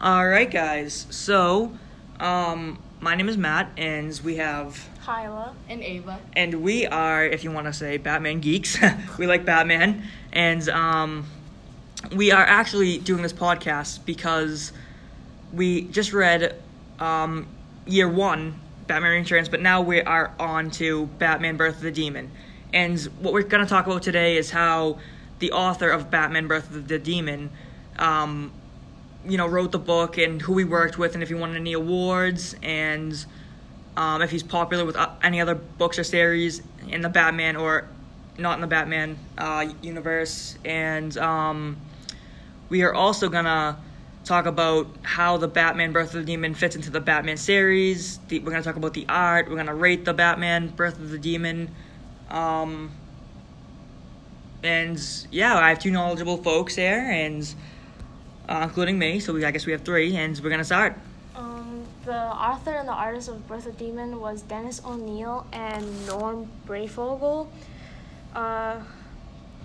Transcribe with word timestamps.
All 0.00 0.28
right, 0.28 0.48
guys. 0.48 1.08
So, 1.10 1.72
um, 2.20 2.78
my 3.00 3.16
name 3.16 3.28
is 3.28 3.36
Matt, 3.36 3.72
and 3.76 4.18
we 4.22 4.36
have, 4.36 4.88
Hyla. 5.00 5.56
and 5.68 5.82
Ava. 5.82 6.20
and 6.36 6.62
we 6.62 6.86
are, 6.86 7.24
if 7.24 7.42
you 7.42 7.50
want 7.50 7.66
to 7.66 7.72
say, 7.72 7.96
Batman 7.96 8.38
geeks. 8.38 8.78
we 9.18 9.26
like 9.26 9.44
Batman, 9.44 10.04
and 10.32 10.68
um, 10.68 11.26
we 12.14 12.30
are 12.30 12.44
actually 12.44 12.98
doing 12.98 13.22
this 13.22 13.32
podcast 13.32 14.04
because 14.04 14.72
we 15.52 15.82
just 15.82 16.12
read 16.12 16.54
um, 17.00 17.48
year 17.84 18.08
one, 18.08 18.54
Batman 18.86 19.20
Returns, 19.20 19.48
but 19.48 19.60
now 19.60 19.80
we 19.82 20.00
are 20.00 20.32
on 20.38 20.70
to 20.72 21.06
Batman 21.18 21.56
Birth 21.56 21.76
of 21.76 21.82
the 21.82 21.90
Demon. 21.90 22.30
And 22.72 23.00
what 23.18 23.32
we're 23.32 23.42
going 23.42 23.64
to 23.64 23.68
talk 23.68 23.86
about 23.86 24.02
today 24.04 24.36
is 24.36 24.50
how 24.50 24.98
the 25.40 25.50
author 25.50 25.90
of 25.90 26.08
Batman 26.08 26.46
Birth 26.46 26.70
of 26.70 26.86
the 26.86 27.00
Demon, 27.00 27.50
um, 27.98 28.52
you 29.26 29.36
know, 29.36 29.46
wrote 29.46 29.72
the 29.72 29.78
book 29.78 30.18
and 30.18 30.40
who 30.40 30.58
he 30.58 30.64
worked 30.64 30.98
with 30.98 31.14
and 31.14 31.22
if 31.22 31.28
he 31.28 31.34
won 31.34 31.54
any 31.54 31.72
awards 31.72 32.54
and 32.62 33.24
um, 33.96 34.22
if 34.22 34.30
he's 34.30 34.42
popular 34.42 34.84
with 34.84 34.96
uh, 34.96 35.10
any 35.22 35.40
other 35.40 35.54
books 35.54 35.98
or 35.98 36.04
series 36.04 36.62
in 36.88 37.00
the 37.00 37.08
Batman 37.08 37.56
or 37.56 37.88
not 38.38 38.54
in 38.54 38.60
the 38.60 38.66
Batman 38.68 39.18
uh, 39.36 39.66
universe. 39.82 40.56
And 40.64 41.16
um, 41.18 41.76
we 42.68 42.82
are 42.82 42.94
also 42.94 43.28
gonna 43.28 43.76
talk 44.24 44.46
about 44.46 44.86
how 45.02 45.36
the 45.36 45.48
Batman 45.48 45.92
Birth 45.92 46.14
of 46.14 46.20
the 46.20 46.26
Demon 46.26 46.54
fits 46.54 46.76
into 46.76 46.90
the 46.90 47.00
Batman 47.00 47.36
series. 47.36 48.18
The, 48.28 48.38
we're 48.38 48.52
gonna 48.52 48.62
talk 48.62 48.76
about 48.76 48.94
the 48.94 49.06
art. 49.08 49.48
We're 49.48 49.56
gonna 49.56 49.74
rate 49.74 50.04
the 50.04 50.14
Batman 50.14 50.68
Birth 50.68 50.98
of 50.98 51.10
the 51.10 51.18
Demon. 51.18 51.70
Um, 52.30 52.92
and 54.62 55.00
yeah, 55.30 55.56
I 55.56 55.70
have 55.70 55.78
two 55.78 55.90
knowledgeable 55.90 56.36
folks 56.36 56.76
here, 56.76 57.10
and 57.10 57.52
uh, 58.48 58.60
including 58.62 58.98
me. 58.98 59.20
So 59.20 59.32
we, 59.34 59.44
I 59.44 59.50
guess 59.50 59.66
we 59.66 59.72
have 59.72 59.82
three, 59.82 60.16
and 60.16 60.38
we're 60.42 60.50
gonna 60.50 60.64
start. 60.64 60.96
Um, 61.36 61.84
the 62.04 62.16
author 62.16 62.72
and 62.72 62.88
the 62.88 62.92
artist 62.92 63.28
of 63.28 63.46
Birth 63.46 63.66
of 63.66 63.78
Demon 63.78 64.20
was 64.20 64.42
Dennis 64.42 64.80
O'Neil 64.84 65.46
and 65.52 66.06
Norm 66.06 66.48
Breyfogle. 66.66 67.48
Uh, 68.34 68.80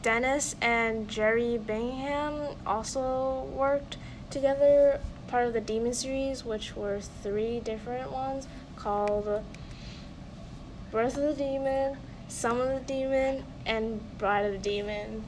Dennis 0.02 0.56
and 0.62 1.08
Jerry 1.08 1.58
Bingham 1.58 2.56
also 2.68 3.44
worked 3.54 3.98
together, 4.30 5.00
part 5.28 5.48
of 5.48 5.54
the 5.54 5.62
Demon 5.62 5.94
series, 5.94 6.44
which 6.44 6.76
were 6.76 7.00
three 7.00 7.62
different 7.62 8.12
ones 8.12 8.48
called 8.76 9.44
Birth 10.92 11.18
of 11.18 11.24
the 11.24 11.34
Demon, 11.34 11.98
Son 12.28 12.60
of 12.60 12.68
the 12.68 12.86
Demon, 12.86 13.46
and 13.66 14.02
Bride 14.18 14.46
of 14.46 14.52
the 14.52 14.58
Demon. 14.58 15.24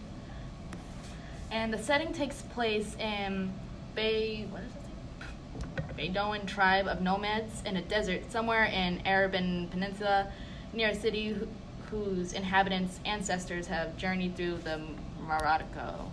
And 1.56 1.74
the 1.74 1.78
setting 1.78 2.12
takes 2.12 2.42
place 2.42 2.98
in 2.98 3.54
Bay. 3.96 4.46
What 4.50 4.62
is 4.64 4.72
it? 4.76 6.14
Baydoan 6.14 6.46
tribe 6.46 6.86
of 6.86 7.00
nomads 7.00 7.64
in 7.66 7.78
a 7.78 7.82
desert 7.82 8.30
somewhere 8.30 8.66
in 8.66 9.02
Arabian 9.06 9.70
Peninsula, 9.70 10.34
near 10.74 10.90
a 10.90 10.96
city 10.96 11.34
wh- 11.34 11.90
whose 11.90 12.34
inhabitants' 12.34 13.00
ancestors 13.06 13.68
have 13.68 13.96
journeyed 13.96 14.36
through 14.36 14.58
the 14.58 14.82
Morocco. 15.22 16.12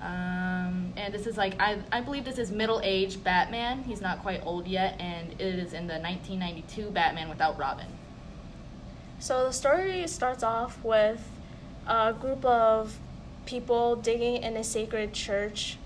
Um, 0.00 0.92
and 0.96 1.12
this 1.12 1.26
is 1.26 1.36
like 1.36 1.60
I, 1.60 1.80
I 1.90 2.00
believe 2.00 2.24
this 2.24 2.38
is 2.38 2.52
middle-aged 2.52 3.24
Batman. 3.24 3.82
He's 3.82 4.00
not 4.00 4.22
quite 4.22 4.46
old 4.46 4.68
yet, 4.68 4.94
and 5.00 5.32
it 5.40 5.40
is 5.40 5.72
in 5.72 5.88
the 5.88 5.98
1992 5.98 6.90
Batman 6.90 7.28
without 7.28 7.58
Robin. 7.58 7.88
So 9.18 9.46
the 9.46 9.52
story 9.52 10.06
starts 10.06 10.44
off 10.44 10.84
with 10.84 11.28
a 11.88 12.12
group 12.12 12.44
of 12.44 12.96
people 13.46 13.96
digging 13.96 14.42
in 14.42 14.56
a 14.56 14.64
sacred 14.64 15.12
church, 15.12 15.78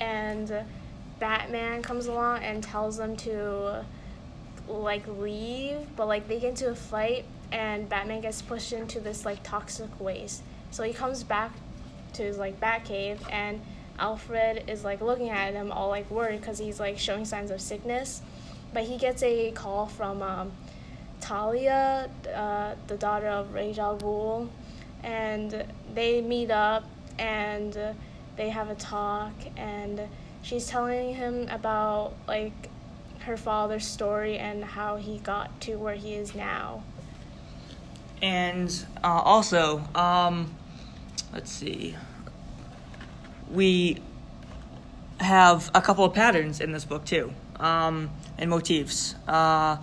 and 0.00 0.64
Batman 1.18 1.82
comes 1.82 2.06
along 2.06 2.42
and 2.42 2.62
tells 2.62 2.98
them 2.98 3.16
to 3.16 3.84
like 4.68 5.06
leave, 5.06 5.78
but 5.96 6.06
like 6.08 6.28
they 6.28 6.40
get 6.40 6.50
into 6.50 6.68
a 6.68 6.74
fight, 6.74 7.24
and 7.52 7.88
Batman 7.88 8.20
gets 8.20 8.42
pushed 8.42 8.72
into 8.72 9.00
this 9.00 9.24
like 9.24 9.42
toxic 9.42 10.00
waste. 10.00 10.42
So 10.70 10.82
he 10.82 10.92
comes 10.92 11.22
back 11.22 11.52
to 12.14 12.22
his 12.22 12.36
like 12.36 12.60
Batcave, 12.60 13.18
and 13.32 13.60
Alfred 13.98 14.64
is 14.68 14.84
like 14.84 15.00
looking 15.00 15.30
at 15.30 15.54
him 15.54 15.72
all 15.72 15.88
like 15.88 16.10
worried 16.10 16.40
because 16.40 16.58
he's 16.58 16.78
like 16.78 16.98
showing 16.98 17.24
signs 17.24 17.50
of 17.50 17.60
sickness, 17.60 18.20
but 18.74 18.84
he 18.84 18.98
gets 18.98 19.22
a 19.22 19.52
call 19.52 19.86
from 19.86 20.20
um, 20.22 20.52
Talia, 21.20 22.10
uh, 22.34 22.74
the 22.88 22.96
daughter 22.96 23.28
of 23.28 23.54
Ra's 23.54 23.78
al 23.78 23.96
Ghul, 23.96 24.48
and 25.02 25.64
they 25.94 26.20
meet 26.20 26.50
up 26.50 26.84
and 27.18 27.76
they 28.36 28.50
have 28.50 28.70
a 28.70 28.74
talk, 28.74 29.32
and 29.56 30.02
she's 30.42 30.66
telling 30.66 31.14
him 31.14 31.48
about 31.48 32.14
like 32.28 32.70
her 33.20 33.36
father's 33.36 33.86
story 33.86 34.38
and 34.38 34.64
how 34.64 34.96
he 34.96 35.18
got 35.18 35.60
to 35.60 35.76
where 35.76 35.94
he 35.94 36.14
is 36.14 36.34
now. 36.34 36.82
And 38.22 38.70
uh, 39.02 39.08
also, 39.08 39.82
um, 39.94 40.54
let's 41.32 41.50
see, 41.50 41.96
we 43.50 44.00
have 45.18 45.70
a 45.74 45.80
couple 45.80 46.04
of 46.04 46.14
patterns 46.14 46.60
in 46.60 46.72
this 46.72 46.84
book 46.84 47.04
too, 47.04 47.32
um, 47.58 48.10
and 48.38 48.50
motifs. 48.50 49.14
Uh, 49.26 49.78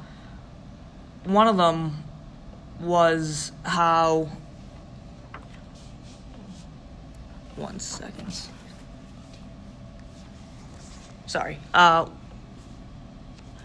one 1.23 1.47
of 1.47 1.57
them 1.57 2.03
was 2.79 3.51
how. 3.63 4.29
One 7.63 7.79
second. 7.79 8.49
Sorry. 11.27 11.59
Uh, 11.73 12.09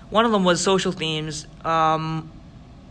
one 0.09 0.25
of 0.25 0.31
them 0.31 0.44
was 0.44 0.60
social 0.60 0.92
themes, 0.92 1.48
um, 1.64 2.31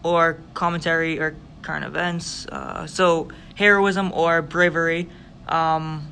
or 0.03 0.41
commentary 0.53 1.17
or 1.17 1.33
current 1.61 1.85
events. 1.85 2.45
Uh, 2.47 2.87
so 2.87 3.29
heroism 3.55 4.11
or 4.11 4.41
bravery. 4.41 5.07
Um, 5.47 6.05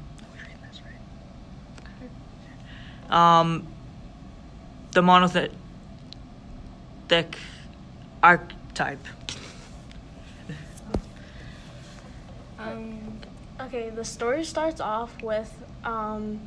um, 3.10 3.68
the 4.94 5.02
monolithic 5.02 5.52
archetype. 8.24 9.06
Um, 12.58 13.20
Okay, 13.60 13.90
the 13.90 14.04
story 14.04 14.44
starts 14.44 14.82
off 14.82 15.22
with 15.24 15.64
um, 15.86 16.42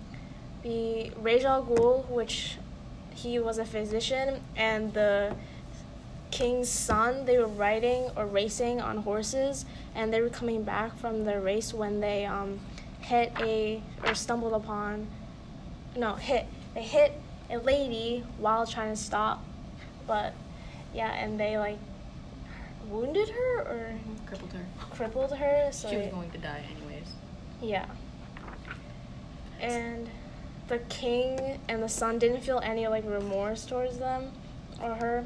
the 0.62 1.10
Ra's 1.16 1.44
al 1.44 1.64
Ghul, 1.64 2.06
which 2.10 2.58
he 3.14 3.38
was 3.38 3.56
a 3.58 3.64
physician, 3.64 4.42
and 4.56 4.92
the 4.92 5.34
king's 6.30 6.68
son. 6.68 7.24
They 7.24 7.38
were 7.38 7.46
riding 7.46 8.10
or 8.14 8.26
racing 8.26 8.80
on 8.82 8.98
horses, 8.98 9.64
and 9.94 10.12
they 10.12 10.20
were 10.20 10.28
coming 10.28 10.64
back 10.64 10.96
from 10.98 11.24
their 11.24 11.40
race 11.40 11.72
when 11.72 12.00
they 12.00 12.26
um, 12.26 12.60
hit 13.00 13.32
a 13.40 13.82
or 14.04 14.14
stumbled 14.14 14.52
upon. 14.52 15.06
No, 15.96 16.14
hit. 16.14 16.46
They 16.74 16.82
hit 16.82 17.12
a 17.48 17.56
lady 17.58 18.22
while 18.36 18.66
trying 18.66 18.94
to 18.94 19.00
stop, 19.00 19.42
but 20.06 20.34
yeah, 20.94 21.12
and 21.12 21.40
they 21.40 21.56
like 21.56 21.78
wounded 22.88 23.28
her 23.30 23.60
or 23.60 23.94
crippled 24.26 24.52
her. 24.52 24.66
crippled 24.90 25.32
her. 25.36 25.68
So 25.72 25.88
She 25.90 25.96
was 25.96 26.08
going 26.08 26.30
to 26.32 26.38
die 26.38 26.62
anyways. 26.76 26.87
Yeah. 27.60 27.86
And 29.60 30.08
the 30.68 30.78
king 30.90 31.58
and 31.68 31.82
the 31.82 31.88
son 31.88 32.18
didn't 32.18 32.42
feel 32.42 32.60
any 32.62 32.86
like 32.86 33.04
remorse 33.06 33.64
towards 33.64 33.98
them 33.98 34.32
or 34.82 34.94
her, 34.94 35.24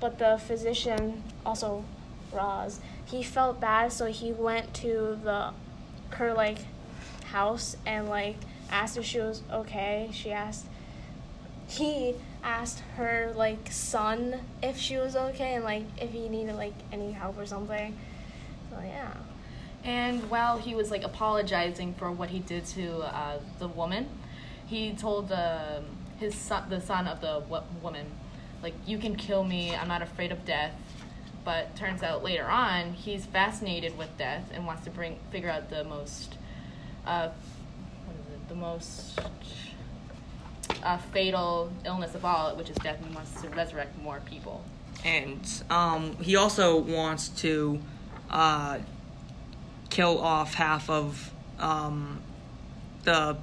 but 0.00 0.18
the 0.18 0.38
physician, 0.38 1.22
also 1.46 1.84
Ra's, 2.32 2.80
he 3.04 3.22
felt 3.22 3.60
bad, 3.60 3.92
so 3.92 4.06
he 4.06 4.32
went 4.32 4.74
to 4.74 5.18
the 5.22 5.52
her 6.10 6.32
like 6.32 6.58
house 7.26 7.76
and 7.86 8.08
like 8.08 8.36
asked 8.70 8.96
if 8.96 9.04
she 9.04 9.20
was 9.20 9.42
okay. 9.52 10.10
She 10.12 10.32
asked 10.32 10.66
he 11.68 12.14
asked 12.42 12.80
her 12.96 13.32
like 13.36 13.70
son 13.70 14.40
if 14.62 14.76
she 14.76 14.96
was 14.96 15.16
okay 15.16 15.54
and 15.54 15.64
like 15.64 15.84
if 16.00 16.10
he 16.10 16.28
needed 16.28 16.56
like 16.56 16.74
any 16.92 17.12
help 17.12 17.38
or 17.38 17.46
something. 17.46 17.96
So 18.70 18.78
yeah. 18.84 19.12
And 19.84 20.30
while 20.30 20.58
he 20.58 20.74
was 20.74 20.90
like 20.90 21.04
apologizing 21.04 21.94
for 21.94 22.10
what 22.10 22.30
he 22.30 22.38
did 22.38 22.64
to 22.66 23.00
uh, 23.02 23.38
the 23.58 23.68
woman, 23.68 24.08
he 24.66 24.92
told 24.94 25.28
the 25.28 25.82
his 26.18 26.34
son, 26.34 26.70
the 26.70 26.80
son 26.80 27.06
of 27.06 27.20
the 27.20 27.40
wo- 27.48 27.64
woman, 27.82 28.06
like 28.62 28.74
you 28.86 28.98
can 28.98 29.14
kill 29.16 29.44
me. 29.44 29.74
I'm 29.74 29.88
not 29.88 30.00
afraid 30.02 30.32
of 30.32 30.44
death. 30.44 30.72
But 31.44 31.76
turns 31.76 32.02
out 32.02 32.24
later 32.24 32.46
on, 32.46 32.94
he's 32.94 33.26
fascinated 33.26 33.98
with 33.98 34.16
death 34.16 34.44
and 34.54 34.64
wants 34.66 34.84
to 34.84 34.90
bring 34.90 35.18
figure 35.30 35.50
out 35.50 35.68
the 35.68 35.84
most, 35.84 36.38
uh, 37.06 37.28
what 38.06 38.16
is 38.16 38.32
it? 38.32 38.48
The 38.48 38.54
most 38.54 39.20
uh, 40.82 40.96
fatal 41.12 41.70
illness 41.84 42.14
of 42.14 42.24
all, 42.24 42.56
which 42.56 42.70
is 42.70 42.76
death, 42.76 42.98
and 43.04 43.14
wants 43.14 43.42
to 43.42 43.50
resurrect 43.50 44.00
more 44.02 44.20
people. 44.24 44.64
and 45.04 45.62
um, 45.68 46.16
he 46.16 46.34
also 46.34 46.78
wants 46.78 47.28
to 47.28 47.78
uh, 48.30 48.78
kill 49.94 50.18
off 50.18 50.54
half 50.54 50.90
of 50.90 51.32
um, 51.60 52.20
the 53.04 53.36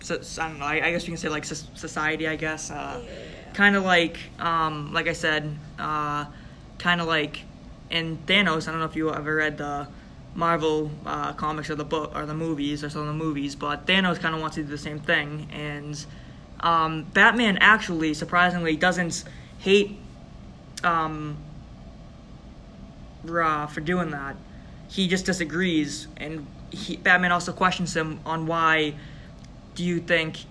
so, 0.00 0.20
I 0.42 0.48
don't 0.48 0.58
know. 0.58 0.64
I, 0.64 0.86
I 0.86 0.90
guess 0.92 1.04
you 1.06 1.12
can 1.12 1.18
say 1.18 1.28
like 1.28 1.44
soc- 1.44 1.76
society. 1.76 2.26
I 2.28 2.36
guess. 2.36 2.70
Uh, 2.70 3.00
Yeah. 3.02 3.14
Kind 3.54 3.74
of 3.76 3.82
like, 3.84 4.18
um, 4.38 4.92
like 4.92 5.08
I 5.08 5.14
said, 5.14 5.42
uh, 5.78 6.26
kind 6.78 7.00
of 7.00 7.06
like 7.08 7.40
in 7.90 8.18
Thanos. 8.26 8.68
I 8.68 8.70
don't 8.70 8.80
know 8.80 8.86
if 8.86 8.94
you 8.94 9.12
ever 9.12 9.34
read 9.36 9.56
the 9.58 9.88
Marvel 10.34 10.90
uh, 11.06 11.32
comics 11.32 11.68
or 11.70 11.74
the 11.74 11.84
book 11.84 12.12
or 12.14 12.26
the 12.26 12.34
movies 12.34 12.84
or 12.84 12.90
some 12.90 13.00
of 13.00 13.06
the 13.08 13.14
movies, 13.24 13.56
but 13.56 13.86
Thanos 13.86 14.20
kind 14.20 14.34
of 14.34 14.40
wants 14.40 14.56
to 14.56 14.62
do 14.62 14.68
the 14.68 14.78
same 14.78 15.00
thing. 15.00 15.48
And 15.52 16.04
um, 16.60 17.04
Batman 17.14 17.56
actually, 17.58 18.14
surprisingly, 18.14 18.76
doesn't 18.76 19.24
hate 19.58 19.98
um, 20.84 21.36
Ra 23.24 23.66
for 23.66 23.80
doing 23.80 24.10
that. 24.10 24.36
He 24.88 25.06
just 25.06 25.26
disagrees, 25.26 26.08
and 26.16 26.46
he, 26.70 26.96
Batman 26.96 27.32
also 27.32 27.52
questions 27.52 27.94
him 27.94 28.20
on 28.24 28.46
why 28.46 28.94
do 29.74 29.84
you 29.84 30.00
think 30.00 30.44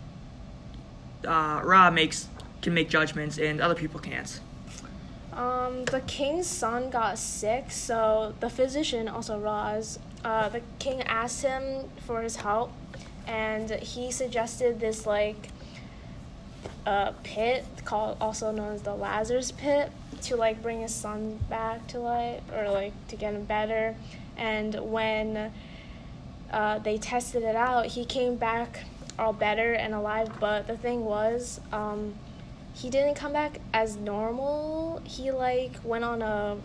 uh, 1.25 1.61
Ra 1.63 1.89
makes 1.91 2.27
can 2.61 2.73
make 2.73 2.89
judgments 2.89 3.37
and 3.37 3.61
other 3.61 3.75
people 3.75 3.99
can't. 3.99 4.39
Um, 5.33 5.85
the 5.85 6.01
king's 6.01 6.47
son 6.47 6.89
got 6.89 7.19
sick, 7.19 7.69
so 7.69 8.33
the 8.39 8.49
physician, 8.49 9.07
also 9.07 9.37
Ra's, 9.39 9.99
uh, 10.25 10.49
the 10.49 10.61
king 10.79 11.01
asked 11.03 11.43
him 11.43 11.89
for 12.05 12.21
his 12.23 12.37
help, 12.37 12.71
and 13.27 13.69
he 13.69 14.11
suggested 14.11 14.79
this 14.79 15.05
like 15.05 15.49
uh, 16.87 17.11
pit 17.21 17.65
called 17.85 18.17
also 18.19 18.51
known 18.51 18.73
as 18.73 18.81
the 18.81 18.95
Lazarus 18.95 19.51
pit 19.51 19.91
to 20.23 20.35
like 20.35 20.61
bring 20.63 20.81
his 20.81 20.93
son 20.93 21.37
back 21.49 21.85
to 21.87 21.99
life 21.99 22.41
or 22.51 22.69
like 22.71 22.93
to 23.09 23.15
get 23.15 23.35
him 23.35 23.43
better. 23.43 23.95
And 24.37 24.75
when 24.75 25.51
uh, 26.51 26.79
they 26.79 26.97
tested 26.97 27.43
it 27.43 27.55
out, 27.55 27.87
he 27.87 28.05
came 28.05 28.35
back 28.35 28.81
all 29.17 29.33
better 29.33 29.73
and 29.73 29.93
alive. 29.93 30.29
But 30.39 30.67
the 30.67 30.77
thing 30.77 31.03
was, 31.03 31.59
um, 31.71 32.13
he 32.73 32.89
didn't 32.89 33.15
come 33.15 33.33
back 33.33 33.59
as 33.73 33.97
normal. 33.97 35.01
He 35.03 35.31
like 35.31 35.73
went 35.83 36.03
on 36.03 36.21
a 36.21 36.57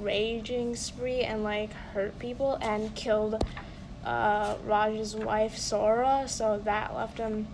raging 0.00 0.76
spree 0.76 1.22
and 1.22 1.42
like 1.42 1.72
hurt 1.72 2.18
people 2.18 2.58
and 2.60 2.94
killed 2.94 3.42
uh, 4.04 4.56
Ra's 4.64 5.16
wife 5.16 5.56
Sora. 5.56 6.24
So 6.28 6.60
that 6.64 6.94
left 6.94 7.18
him 7.18 7.48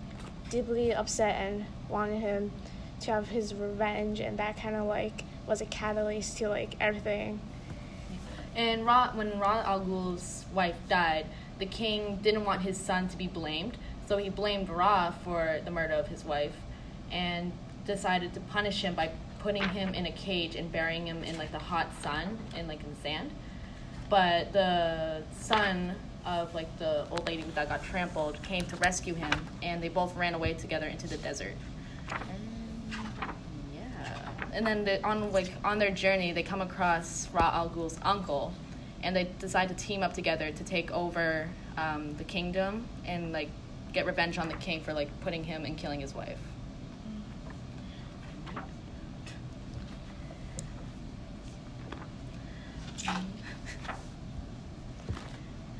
deeply 0.49 0.93
upset 0.93 1.35
and 1.41 1.65
wanted 1.89 2.19
him 2.19 2.51
to 3.01 3.11
have 3.11 3.29
his 3.29 3.53
revenge, 3.53 4.19
and 4.19 4.37
that 4.39 4.55
kind 4.55 4.75
of 4.75 4.85
like 4.85 5.23
was 5.45 5.61
a 5.61 5.65
catalyst 5.65 6.37
to 6.37 6.47
like 6.47 6.75
everything. 6.79 7.39
And 8.55 8.85
Ra, 8.85 9.11
when 9.13 9.39
Ra 9.39 9.63
Al 9.65 9.79
Ghul's 9.79 10.45
wife 10.53 10.75
died, 10.87 11.25
the 11.59 11.65
king 11.65 12.17
didn't 12.21 12.45
want 12.45 12.61
his 12.61 12.77
son 12.77 13.07
to 13.09 13.17
be 13.17 13.27
blamed, 13.27 13.77
so 14.07 14.17
he 14.17 14.29
blamed 14.29 14.69
Ra 14.69 15.11
for 15.23 15.59
the 15.65 15.71
murder 15.71 15.93
of 15.93 16.07
his 16.07 16.23
wife, 16.23 16.55
and 17.11 17.51
decided 17.85 18.33
to 18.33 18.39
punish 18.39 18.81
him 18.81 18.93
by 18.95 19.11
putting 19.39 19.67
him 19.69 19.93
in 19.93 20.05
a 20.05 20.11
cage 20.11 20.55
and 20.55 20.71
burying 20.71 21.07
him 21.07 21.23
in 21.23 21.37
like 21.37 21.51
the 21.51 21.59
hot 21.59 21.87
sun 22.01 22.37
and 22.55 22.67
like 22.67 22.81
in 22.83 22.89
the 22.89 23.01
sand. 23.01 23.31
But 24.09 24.53
the 24.53 25.23
son 25.37 25.95
of 26.25 26.53
like 26.55 26.77
the 26.79 27.07
old 27.09 27.27
lady 27.27 27.43
that 27.55 27.69
got 27.69 27.83
trampled 27.83 28.41
came 28.43 28.63
to 28.65 28.75
rescue 28.77 29.15
him, 29.15 29.33
and 29.61 29.81
they 29.81 29.89
both 29.89 30.15
ran 30.15 30.33
away 30.33 30.53
together 30.53 30.87
into 30.87 31.07
the 31.07 31.17
desert. 31.17 31.55
And, 34.53 34.67
then 34.67 34.85
they, 34.85 35.01
on 35.01 35.31
like 35.31 35.51
on 35.63 35.79
their 35.79 35.89
journey, 35.89 36.31
they 36.31 36.43
come 36.43 36.61
across 36.61 37.27
Ra 37.31 37.51
Al 37.53 37.69
Ghul's 37.69 37.97
uncle, 38.03 38.53
and 39.01 39.15
they 39.15 39.27
decide 39.39 39.69
to 39.69 39.75
team 39.75 40.03
up 40.03 40.13
together 40.13 40.51
to 40.51 40.63
take 40.63 40.91
over 40.91 41.49
um, 41.77 42.15
the 42.17 42.23
kingdom 42.23 42.85
and 43.05 43.31
like 43.31 43.49
get 43.93 44.05
revenge 44.05 44.37
on 44.37 44.47
the 44.47 44.55
king 44.55 44.81
for 44.81 44.93
like 44.93 45.09
putting 45.21 45.43
him 45.43 45.65
and 45.65 45.77
killing 45.77 45.99
his 45.99 46.13
wife. 46.13 46.37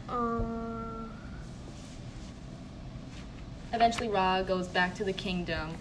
Uh, 0.09 0.41
eventually 3.71 4.07
Ra 4.07 4.43
goes 4.43 4.67
back 4.67 4.93
to 4.95 5.03
the 5.03 5.13
kingdom 5.13 5.75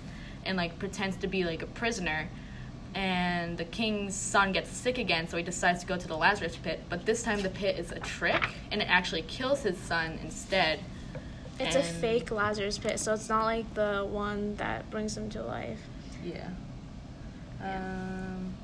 and 0.44 0.56
like 0.56 0.78
pretends 0.78 1.16
to 1.18 1.26
be 1.26 1.44
like 1.44 1.62
a 1.62 1.66
prisoner 1.66 2.28
and 2.94 3.56
the 3.56 3.64
king's 3.64 4.14
son 4.14 4.52
gets 4.52 4.70
sick 4.70 4.98
again 4.98 5.26
so 5.26 5.36
he 5.36 5.42
decides 5.42 5.80
to 5.80 5.86
go 5.86 5.96
to 5.96 6.06
the 6.08 6.16
Lazarus 6.16 6.56
pit. 6.56 6.80
But 6.88 7.06
this 7.06 7.22
time 7.22 7.40
the 7.40 7.50
pit 7.50 7.78
is 7.78 7.90
a 7.92 8.00
trick 8.00 8.42
and 8.70 8.82
it 8.82 8.88
actually 8.90 9.22
kills 9.22 9.62
his 9.62 9.78
son 9.78 10.18
instead. 10.22 10.80
It's 11.60 11.76
a 11.76 11.82
fake 11.82 12.30
Lazarus 12.30 12.78
pit, 12.78 12.98
so 12.98 13.14
it's 13.14 13.28
not 13.28 13.44
like 13.44 13.72
the 13.74 14.06
one 14.08 14.56
that 14.56 14.90
brings 14.90 15.16
him 15.16 15.30
to 15.30 15.42
life. 15.42 15.78
yeah. 16.24 16.48
Um 17.62 18.54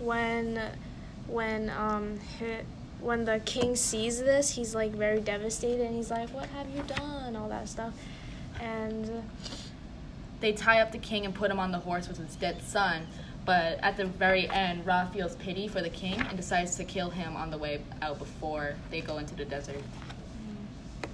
when 0.00 0.60
when 1.28 1.70
um 1.70 2.18
hi 2.40 2.64
when 3.00 3.24
the 3.24 3.40
king 3.44 3.76
sees 3.76 4.20
this 4.20 4.50
he's 4.50 4.74
like 4.74 4.90
very 4.92 5.20
devastated 5.20 5.86
and 5.86 5.94
he's 5.94 6.10
like 6.10 6.28
what 6.30 6.46
have 6.50 6.68
you 6.70 6.82
done? 6.82 7.36
All 7.36 7.48
that 7.48 7.68
stuff. 7.68 7.92
And 8.60 9.22
they 10.42 10.52
tie 10.52 10.80
up 10.80 10.92
the 10.92 10.98
king 10.98 11.24
and 11.24 11.34
put 11.34 11.50
him 11.50 11.58
on 11.58 11.72
the 11.72 11.78
horse 11.78 12.08
with 12.08 12.18
his 12.18 12.36
dead 12.36 12.60
son 12.62 13.06
but 13.44 13.78
at 13.80 13.96
the 13.96 14.04
very 14.04 14.48
end 14.50 14.84
Ra 14.86 15.06
feels 15.06 15.34
pity 15.36 15.66
for 15.68 15.80
the 15.80 15.88
king 15.88 16.20
and 16.20 16.36
decides 16.36 16.76
to 16.76 16.84
kill 16.84 17.10
him 17.10 17.34
on 17.36 17.50
the 17.50 17.58
way 17.58 17.80
out 18.02 18.18
before 18.18 18.74
they 18.90 19.00
go 19.00 19.18
into 19.18 19.34
the 19.34 19.44
desert 19.44 19.82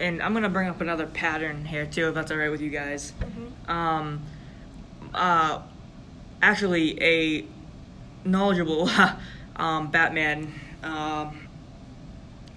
And 0.00 0.22
I'm 0.22 0.34
gonna 0.34 0.48
bring 0.48 0.68
up 0.68 0.80
another 0.80 1.06
pattern 1.06 1.64
here 1.64 1.86
too, 1.86 2.08
if 2.08 2.14
that's 2.14 2.30
all 2.30 2.36
right 2.36 2.50
with 2.50 2.60
you 2.60 2.70
guys. 2.70 3.12
Um, 3.66 4.22
uh, 5.14 5.60
actually, 6.42 7.02
a 7.02 7.44
knowledgeable 8.24 8.90
um, 9.56 9.90
Batman, 9.90 10.52
um, 10.82 11.48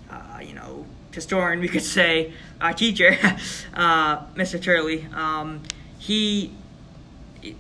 uh, 0.10 0.40
you 0.42 0.54
know, 0.54 0.86
historian, 1.12 1.60
we 1.60 1.68
could 1.68 1.84
say, 1.84 2.34
our 2.60 2.74
teacher, 2.74 3.18
uh, 3.74 4.26
Mr. 4.36 4.62
Turley, 4.62 5.08
um, 5.14 5.62
he 5.98 6.52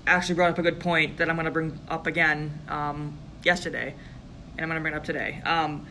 actually 0.05 0.35
brought 0.35 0.51
up 0.51 0.59
a 0.59 0.61
good 0.61 0.79
point 0.79 1.17
that 1.17 1.29
I'm 1.29 1.35
going 1.35 1.45
to 1.45 1.51
bring 1.51 1.79
up 1.89 2.07
again 2.07 2.59
um, 2.69 3.17
yesterday, 3.43 3.95
and 4.57 4.61
I'm 4.61 4.69
going 4.69 4.79
to 4.79 4.81
bring 4.81 4.93
it 4.93 4.97
up 4.97 5.03
today. 5.03 5.41
Um, 5.45 5.85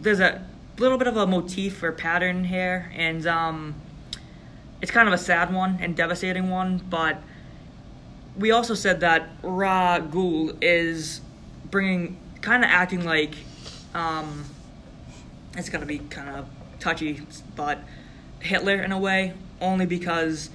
there's 0.00 0.20
a 0.20 0.46
little 0.78 0.98
bit 0.98 1.06
of 1.06 1.16
a 1.16 1.26
motif 1.26 1.82
or 1.82 1.92
pattern 1.92 2.44
here, 2.44 2.90
and 2.94 3.26
um, 3.26 3.74
it's 4.80 4.90
kind 4.90 5.08
of 5.08 5.14
a 5.14 5.18
sad 5.18 5.52
one 5.52 5.78
and 5.80 5.96
devastating 5.96 6.50
one, 6.50 6.82
but 6.90 7.22
we 8.36 8.50
also 8.50 8.74
said 8.74 9.00
that 9.00 9.28
Ra 9.42 9.98
Ghul 9.98 10.56
is 10.60 11.20
bringing, 11.70 12.18
kind 12.42 12.64
of 12.64 12.70
acting 12.70 13.04
like, 13.04 13.34
um, 13.94 14.44
it's 15.56 15.70
gonna 15.70 15.86
be 15.86 15.98
kind 15.98 16.28
of 16.28 16.46
touchy, 16.78 17.22
but 17.54 17.78
Hitler 18.40 18.82
in 18.82 18.92
a 18.92 18.98
way, 18.98 19.32
only 19.60 19.86
because, 19.86 20.50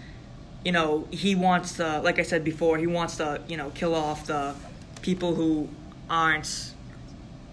you 0.63 0.71
know, 0.71 1.07
he 1.11 1.35
wants 1.35 1.73
to, 1.77 1.99
like 2.01 2.19
I 2.19 2.23
said 2.23 2.43
before, 2.43 2.77
he 2.77 2.87
wants 2.87 3.17
to, 3.17 3.41
you 3.47 3.57
know, 3.57 3.69
kill 3.71 3.95
off 3.95 4.27
the 4.27 4.55
people 5.01 5.33
who 5.35 5.69
aren't 6.09 6.73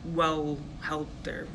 well 0.05 0.59
held 0.83 1.07
there. 1.23 1.47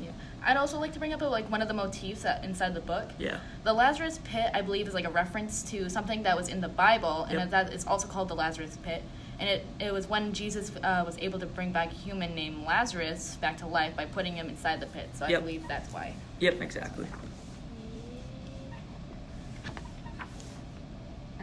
Yeah. 0.00 0.10
I'd 0.44 0.56
also 0.56 0.78
like 0.78 0.92
to 0.94 0.98
bring 0.98 1.12
up 1.12 1.20
like 1.22 1.50
one 1.50 1.62
of 1.62 1.68
the 1.68 1.74
motifs 1.74 2.22
that 2.22 2.44
inside 2.44 2.74
the 2.74 2.80
book. 2.80 3.10
Yeah. 3.18 3.38
The 3.64 3.72
Lazarus 3.72 4.20
pit, 4.24 4.46
I 4.54 4.62
believe, 4.62 4.88
is 4.88 4.94
like 4.94 5.06
a 5.06 5.10
reference 5.10 5.62
to 5.70 5.88
something 5.88 6.22
that 6.24 6.36
was 6.36 6.48
in 6.48 6.60
the 6.60 6.68
Bible, 6.68 7.24
and 7.24 7.38
Yep. 7.38 7.50
that 7.50 7.72
it's 7.72 7.86
also 7.86 8.08
called 8.08 8.28
the 8.28 8.34
Lazarus 8.34 8.78
pit. 8.82 9.02
And 9.38 9.48
it, 9.50 9.66
it 9.78 9.92
was 9.92 10.08
when 10.08 10.32
Jesus 10.32 10.72
uh, 10.82 11.02
was 11.04 11.18
able 11.18 11.38
to 11.40 11.46
bring 11.46 11.70
back 11.70 11.92
a 11.92 11.94
human 11.94 12.34
named 12.34 12.64
Lazarus 12.66 13.36
back 13.40 13.58
to 13.58 13.66
life 13.66 13.94
by 13.94 14.06
putting 14.06 14.34
him 14.34 14.48
inside 14.48 14.80
the 14.80 14.86
pit. 14.86 15.10
So 15.14 15.26
I 15.26 15.28
Yep. 15.28 15.40
believe 15.42 15.68
that's 15.68 15.92
why. 15.92 16.14
Yep, 16.40 16.62
exactly. 16.62 17.06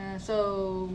Uh, 0.03 0.17
so. 0.17 0.89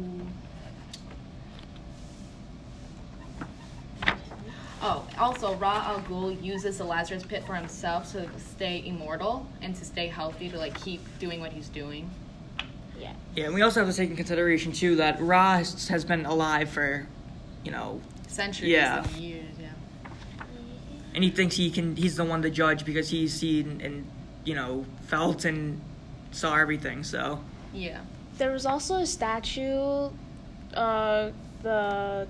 Oh, 4.81 5.05
also, 5.19 5.55
Ra 5.57 5.83
Al 5.87 6.00
Ghul 6.03 6.41
uses 6.43 6.79
the 6.79 6.85
Lazarus 6.85 7.25
pit 7.25 7.45
for 7.45 7.55
himself 7.57 8.12
to 8.12 8.29
stay 8.38 8.85
immortal 8.87 9.47
and 9.61 9.75
to 9.75 9.85
stay 9.85 10.07
healthy, 10.07 10.49
to 10.50 10.57
like 10.57 10.81
keep 10.81 11.00
doing 11.19 11.41
what 11.41 11.53
he's 11.53 11.69
doing. 11.69 12.09
yeah 12.99 13.12
Yeah, 13.35 13.47
and 13.47 13.55
we 13.55 13.62
also 13.62 13.81
have 13.85 13.91
to 13.93 13.97
take 13.97 14.11
in 14.11 14.17
consideration 14.17 14.71
too 14.73 14.95
that 14.97 15.21
Ra 15.21 15.57
has, 15.59 15.88
has 15.88 16.05
been 16.05 16.27
alive 16.27 16.69
for, 16.71 17.07
you 17.65 17.73
know, 17.73 18.00
Centuries 18.29 18.71
Yeah. 18.71 19.03
and 19.03 19.11
years, 19.17 19.55
yeah. 19.61 20.45
and 21.15 21.25
he 21.25 21.31
thinks 21.31 21.57
he 21.57 21.71
can. 21.71 21.97
He's 21.97 22.15
the 22.17 22.25
one 22.25 22.43
to 22.43 22.50
judge 22.50 22.85
because 22.85 23.09
he's 23.09 23.33
seen 23.33 23.81
and 23.83 24.07
you 24.45 24.55
know 24.55 24.85
felt 25.07 25.45
and 25.47 25.81
saw 26.31 26.55
everything. 26.57 27.03
So 27.03 27.43
Yeah. 27.73 28.00
There 28.38 28.52
was 28.52 28.64
also 28.64 28.97
a 28.97 29.07
statue, 29.07 30.11
uh, 30.75 31.30
the 31.62 32.28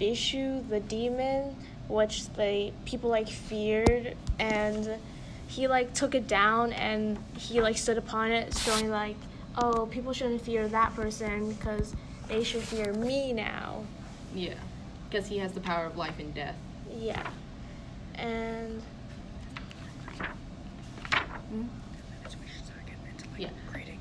Bishu, 0.00 0.66
the 0.68 0.80
demon, 0.80 1.56
which 1.88 2.30
they 2.30 2.72
people 2.86 3.10
like 3.10 3.28
feared, 3.28 4.16
and 4.38 4.98
he 5.46 5.68
like 5.68 5.92
took 5.92 6.14
it 6.14 6.26
down 6.26 6.72
and 6.72 7.18
he 7.36 7.60
like 7.60 7.76
stood 7.76 7.98
upon 7.98 8.30
it, 8.30 8.56
showing 8.56 8.90
like 8.90 9.16
oh, 9.58 9.86
people 9.90 10.12
shouldn't 10.12 10.40
fear 10.40 10.66
that 10.68 10.94
person 10.94 11.52
because 11.52 11.94
they 12.28 12.42
should 12.42 12.62
fear 12.62 12.92
me 12.92 13.32
now. 13.32 13.84
Yeah, 14.34 14.54
because 15.08 15.26
he 15.28 15.38
has 15.38 15.52
the 15.52 15.60
power 15.60 15.84
of 15.86 15.96
life 15.96 16.18
and 16.18 16.34
death. 16.34 16.56
Yeah. 16.90 17.30
And 18.14 18.82
Yeah. 23.40 23.48
grading 23.72 23.98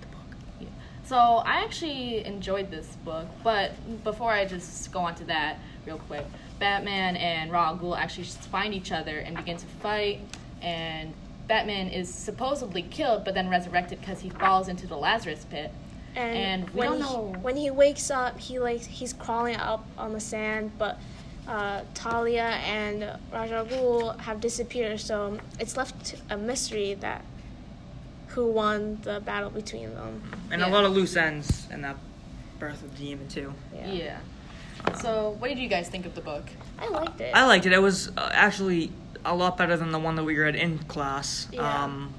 the 0.00 0.06
book. 0.06 0.36
Yeah. 0.60 0.68
So 1.10 1.18
I 1.18 1.64
actually 1.64 2.24
enjoyed 2.24 2.70
this 2.70 2.86
book, 3.04 3.26
but 3.42 3.72
before 4.04 4.30
I 4.30 4.44
just 4.44 4.92
go 4.92 5.00
on 5.00 5.16
to 5.16 5.24
that 5.24 5.58
real 5.84 5.98
quick, 5.98 6.24
Batman 6.60 7.16
and 7.16 7.50
Ra's 7.50 7.70
al 7.70 7.78
Ghul 7.78 7.98
actually 7.98 8.26
find 8.26 8.72
each 8.72 8.92
other 8.92 9.18
and 9.18 9.36
begin 9.36 9.56
to 9.56 9.66
fight, 9.82 10.20
and 10.62 11.12
Batman 11.48 11.88
is 11.88 12.14
supposedly 12.14 12.82
killed, 12.82 13.24
but 13.24 13.34
then 13.34 13.48
resurrected 13.48 13.98
because 13.98 14.20
he 14.20 14.30
falls 14.30 14.68
into 14.68 14.86
the 14.86 14.96
Lazarus 14.96 15.44
pit. 15.50 15.72
and, 16.14 16.36
And 16.64 16.70
we 16.70 16.86
when 16.86 17.00
don't 17.00 17.34
he, 17.34 17.40
when 17.40 17.56
he 17.56 17.70
wakes 17.72 18.08
up, 18.12 18.38
he 18.38 18.60
like 18.60 18.82
he's 18.82 19.12
crawling 19.12 19.56
up 19.56 19.84
on 19.98 20.12
the 20.12 20.20
sand, 20.20 20.70
but 20.78 21.00
uh, 21.48 21.80
Talia 21.92 22.50
and 22.64 23.18
Ra's 23.32 23.50
al 23.50 23.66
Ghul 23.66 24.16
have 24.20 24.40
disappeared, 24.40 25.00
so 25.00 25.40
it's 25.58 25.76
left 25.76 26.14
a 26.30 26.36
mystery 26.36 26.94
that 26.94 27.24
who 28.30 28.46
won 28.46 28.98
the 29.02 29.20
battle 29.20 29.50
between 29.50 29.94
them. 29.94 30.22
And 30.50 30.60
Yeah. 30.60 30.68
a 30.68 30.70
lot 30.70 30.84
of 30.84 30.92
loose 30.92 31.16
ends 31.16 31.66
in 31.70 31.82
that 31.82 31.96
Birth 32.58 32.82
of 32.82 32.96
the 32.96 33.04
Demon 33.04 33.28
too. 33.28 33.54
Yeah. 33.74 34.18
So 35.00 35.36
what 35.38 35.48
did 35.48 35.58
you 35.58 35.68
guys 35.68 35.88
think 35.88 36.06
of 36.06 36.14
the 36.14 36.20
book? 36.20 36.44
I 36.78 36.88
liked 36.88 37.20
it. 37.20 37.34
I 37.34 37.46
liked 37.46 37.66
it. 37.66 37.72
It 37.72 37.82
was 37.82 38.08
uh, 38.16 38.30
actually 38.32 38.92
a 39.24 39.34
lot 39.34 39.56
better 39.56 39.76
than 39.76 39.90
the 39.92 39.98
one 39.98 40.14
that 40.16 40.24
we 40.24 40.38
read 40.38 40.56
in 40.56 40.78
class. 40.80 41.48
Yeah. 41.52 41.84
Um, 41.84 42.14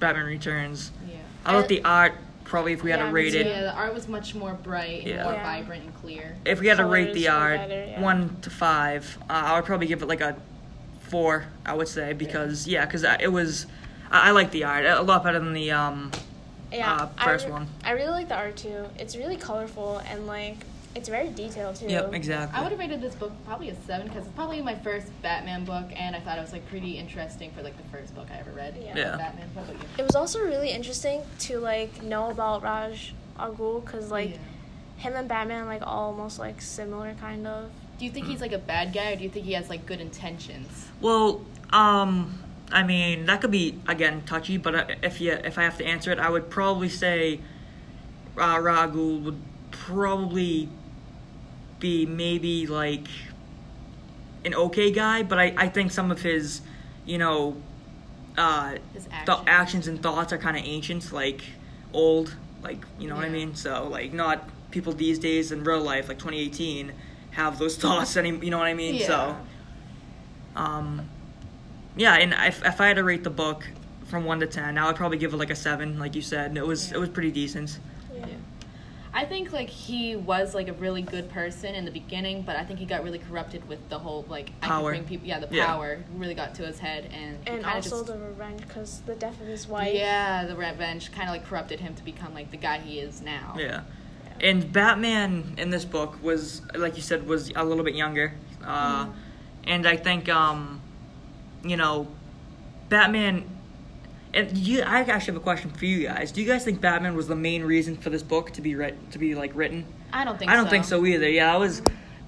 Batman 0.00 0.24
Returns. 0.26 0.90
Yeah. 1.08 1.16
I 1.44 1.52
thought 1.52 1.68
the 1.68 1.82
art 1.84 2.14
probably 2.44 2.72
if 2.72 2.82
we 2.82 2.90
had 2.90 2.98
to 2.98 3.06
rate 3.06 3.34
it, 3.34 3.46
Yeah, 3.46 3.62
the 3.62 3.72
art 3.74 3.94
was 3.94 4.08
much 4.08 4.34
more 4.34 4.52
bright 4.52 5.00
and 5.00 5.08
Yeah. 5.08 5.24
more 5.24 5.32
Yeah. 5.34 5.42
vibrant 5.42 5.84
and 5.84 5.94
clear. 6.00 6.36
if 6.44 6.60
we 6.60 6.66
had 6.66 6.78
to 6.78 6.84
rate 6.84 7.14
the 7.14 7.28
art 7.28 7.60
better, 7.60 7.86
yeah. 7.90 8.00
one 8.00 8.36
to 8.42 8.50
five, 8.50 9.18
uh, 9.30 9.32
I 9.32 9.56
would 9.56 9.64
probably 9.64 9.86
give 9.86 10.02
it 10.02 10.06
like 10.06 10.20
a 10.20 10.36
four. 11.00 11.44
I 11.64 11.74
would 11.74 11.88
say 11.88 12.12
because 12.12 12.66
yeah, 12.66 12.84
because 12.84 13.04
it 13.20 13.32
was. 13.32 13.66
I, 14.12 14.28
I 14.28 14.30
like 14.32 14.50
the 14.50 14.64
art 14.64 14.84
a 14.84 15.02
lot 15.02 15.24
better 15.24 15.38
than 15.38 15.52
the 15.52 15.70
um. 15.72 16.10
yeah, 16.70 16.94
uh, 16.94 17.08
I 17.18 17.24
first 17.24 17.46
re- 17.46 17.52
one. 17.52 17.66
I 17.84 17.92
really 17.92 18.10
like 18.10 18.28
the 18.28 18.36
art 18.36 18.56
too. 18.56 18.84
It's 18.98 19.16
really 19.16 19.36
colorful 19.36 19.98
and 20.08 20.26
like 20.26 20.56
it's 20.94 21.08
very 21.08 21.30
detailed 21.30 21.76
too. 21.76 21.86
Yep, 21.86 22.12
exactly. 22.12 22.58
I 22.58 22.62
would 22.62 22.70
have 22.70 22.78
rated 22.78 23.00
this 23.00 23.14
book 23.14 23.32
probably 23.46 23.70
a 23.70 23.74
seven 23.86 24.08
because 24.08 24.26
it's 24.26 24.34
probably 24.34 24.60
my 24.60 24.74
first 24.74 25.06
Batman 25.22 25.64
book, 25.64 25.86
and 25.96 26.14
I 26.14 26.20
thought 26.20 26.36
it 26.36 26.42
was 26.42 26.52
like 26.52 26.68
pretty 26.68 26.98
interesting 26.98 27.50
for 27.52 27.62
like 27.62 27.76
the 27.78 27.88
first 27.96 28.14
book 28.14 28.26
I 28.30 28.38
ever 28.40 28.50
read. 28.50 28.76
Yeah. 28.78 28.92
Yeah. 28.96 29.16
Batman. 29.16 29.48
What 29.54 29.64
about 29.70 29.80
you? 29.82 29.88
It 29.98 30.02
was 30.02 30.14
also 30.14 30.40
really 30.40 30.68
interesting 30.70 31.22
to 31.40 31.58
like 31.58 32.02
know 32.02 32.30
about 32.30 32.62
Ra's 32.62 33.12
al 33.38 33.54
Ghul 33.54 33.82
because 33.84 34.10
like 34.10 34.32
Yeah. 34.32 34.36
him 34.98 35.14
and 35.16 35.26
Batman 35.28 35.64
like 35.66 35.80
almost 35.86 36.38
like 36.38 36.60
similar 36.60 37.14
kind 37.18 37.46
of. 37.46 37.70
Do 37.98 38.04
you 38.04 38.10
think 38.10 38.26
he's 38.26 38.40
like 38.42 38.52
a 38.52 38.58
bad 38.58 38.92
guy, 38.92 39.12
or 39.12 39.16
do 39.16 39.22
you 39.22 39.30
think 39.30 39.46
he 39.46 39.52
has 39.54 39.70
like 39.70 39.86
good 39.86 40.00
intentions? 40.00 40.88
Well, 41.00 41.40
um, 41.70 42.38
I 42.72 42.82
mean 42.82 43.26
that 43.26 43.40
could 43.40 43.50
be 43.50 43.78
again 43.86 44.22
touchy, 44.24 44.56
but 44.56 44.74
uh, 44.74 44.86
if 45.02 45.20
you 45.20 45.32
if 45.32 45.58
I 45.58 45.62
have 45.62 45.78
to 45.78 45.84
answer 45.84 46.10
it, 46.10 46.18
I 46.18 46.30
would 46.30 46.50
probably 46.50 46.88
say 46.88 47.40
uh, 48.38 48.56
Ragul 48.56 49.22
would 49.22 49.40
probably 49.70 50.68
be 51.78 52.06
maybe 52.06 52.66
like 52.66 53.08
an 54.44 54.54
okay 54.54 54.90
guy, 54.90 55.22
but 55.22 55.38
I, 55.38 55.54
I 55.56 55.68
think 55.68 55.90
some 55.90 56.10
of 56.10 56.22
his, 56.22 56.62
you 57.04 57.18
know, 57.18 57.56
uh, 58.36 58.76
His 58.94 59.06
th- 59.26 59.38
actions. 59.46 59.86
and 59.86 60.02
thoughts 60.02 60.32
are 60.32 60.38
kind 60.38 60.56
of 60.56 60.64
ancient, 60.64 61.12
like 61.12 61.42
old, 61.92 62.34
like 62.62 62.84
you 62.98 63.08
know 63.08 63.16
what 63.16 63.24
I 63.24 63.28
mean. 63.28 63.54
So 63.54 63.88
like 63.88 64.12
not 64.12 64.48
people 64.70 64.92
these 64.94 65.18
days 65.18 65.52
in 65.52 65.64
real 65.64 65.82
life, 65.82 66.08
like 66.08 66.18
2018, 66.18 66.92
have 67.32 67.58
those 67.58 67.76
thoughts 67.82 68.16
any. 68.16 68.30
You 68.30 68.50
know 68.50 68.58
what 68.58 68.66
I 68.68 68.74
mean? 68.74 68.94
Yeah. 68.96 69.06
So, 69.06 69.36
um, 70.56 71.08
yeah, 71.96 72.14
and 72.14 72.32
if 72.32 72.64
if 72.64 72.80
I 72.80 72.88
had 72.88 72.96
to 72.96 73.04
rate 73.04 73.24
the 73.24 73.30
book 73.30 73.66
from 74.06 74.24
one 74.24 74.40
to 74.40 74.46
ten, 74.46 74.78
I 74.78 74.86
would 74.86 74.96
probably 74.96 75.18
give 75.18 75.32
it 75.32 75.36
like 75.36 75.50
a 75.50 75.54
seven, 75.56 75.98
like 75.98 76.14
you 76.14 76.22
said. 76.22 76.56
It 76.56 76.66
was 76.66 76.90
Yeah. 76.90 76.96
it 76.96 77.00
was 77.00 77.08
pretty 77.08 77.30
decent. 77.30 77.78
Yeah. 78.14 78.26
I 79.14 79.26
think 79.26 79.52
like 79.52 79.68
he 79.68 80.16
was 80.16 80.54
like 80.54 80.68
a 80.68 80.72
really 80.72 81.02
good 81.02 81.30
person 81.30 81.74
in 81.74 81.84
the 81.84 81.90
beginning, 81.90 82.42
but 82.42 82.56
I 82.56 82.64
think 82.64 82.78
he 82.78 82.86
got 82.86 83.04
really 83.04 83.18
corrupted 83.18 83.68
with 83.68 83.86
the 83.90 83.98
whole 83.98 84.24
like 84.28 84.52
I 84.62 84.68
Power. 84.68 84.92
can 84.92 85.00
bring 85.02 85.08
people. 85.08 85.26
Yeah, 85.28 85.38
the 85.40 85.54
Yeah. 85.54 85.66
power 85.66 85.98
really 86.16 86.34
got 86.34 86.54
to 86.56 86.66
his 86.66 86.78
head, 86.78 87.04
and 87.12 87.36
he 87.44 87.50
And 87.52 87.60
kinda 87.62 87.68
also 87.74 87.90
just, 87.90 88.06
the 88.06 88.18
revenge 88.18 88.60
because 88.66 89.00
the 89.04 89.14
death 89.14 89.38
of 89.40 89.46
his 89.46 89.68
wife. 89.68 89.94
yeah, 89.94 90.44
the 90.46 90.56
revenge 90.56 91.12
kind 91.12 91.28
of 91.28 91.34
like 91.34 91.46
corrupted 91.46 91.80
him 91.80 91.94
to 91.94 92.02
become 92.02 92.32
like 92.32 92.50
the 92.50 92.56
guy 92.56 92.78
he 92.78 93.00
is 93.00 93.20
now. 93.20 93.54
Yeah. 93.58 93.82
And 94.40 94.72
Batman 94.72 95.54
in 95.58 95.70
this 95.70 95.84
book 95.84 96.18
was, 96.22 96.62
like 96.74 96.96
you 96.96 97.02
said, 97.02 97.26
was 97.28 97.52
a 97.54 97.62
little 97.64 97.84
bit 97.84 97.94
younger. 97.94 98.32
Uh, 98.64 99.06
And 99.64 99.86
I 99.86 99.96
think, 99.96 100.28
um, 100.28 100.80
you 101.64 101.76
know, 101.76 102.06
Batman. 102.88 103.44
And 104.34 104.56
you, 104.56 104.80
I 104.80 105.00
actually 105.00 105.34
have 105.34 105.36
a 105.36 105.40
question 105.40 105.70
for 105.70 105.84
you 105.84 106.06
guys. 106.06 106.32
Do 106.32 106.40
you 106.40 106.46
guys 106.48 106.64
think 106.64 106.80
Batman 106.80 107.14
was 107.14 107.28
the 107.28 107.36
main 107.36 107.62
reason 107.62 107.96
for 107.96 108.08
this 108.08 108.22
book 108.22 108.50
to 108.52 108.62
be 108.62 108.74
writ- 108.74 109.12
to 109.12 109.18
be 109.18 109.34
like 109.34 109.52
written? 109.54 109.84
I 110.12 110.24
don't 110.24 110.38
think. 110.38 110.50
I 110.50 110.56
don't 110.56 110.66
so. 110.66 110.70
think 110.70 110.84
so 110.84 111.04
either. 111.04 111.28
Yeah, 111.28 111.54
I 111.54 111.58
was. 111.58 111.82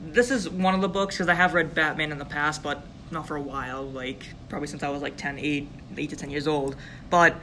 This 0.07 0.31
is 0.31 0.49
one 0.49 0.75
of 0.75 0.83
the 0.83 0.89
books 0.89 1.17
because 1.17 1.29
I 1.29 1.35
have 1.35 1.55
read 1.55 1.75
Batman 1.75 2.13
in 2.13 2.19
the 2.19 2.27
past, 2.27 2.63
but 2.63 2.85
not 3.11 3.27
for 3.27 3.37
a 3.37 3.41
while. 3.41 3.85
Like 3.85 4.27
probably 4.51 4.69
since 4.69 4.83
I 4.83 4.91
was 4.91 5.01
like 5.01 5.17
10, 5.17 5.39
8, 5.39 5.69
8 5.97 6.11
to 6.11 6.17
ten 6.17 6.31
years 6.31 6.47
old. 6.47 6.77
But 7.09 7.37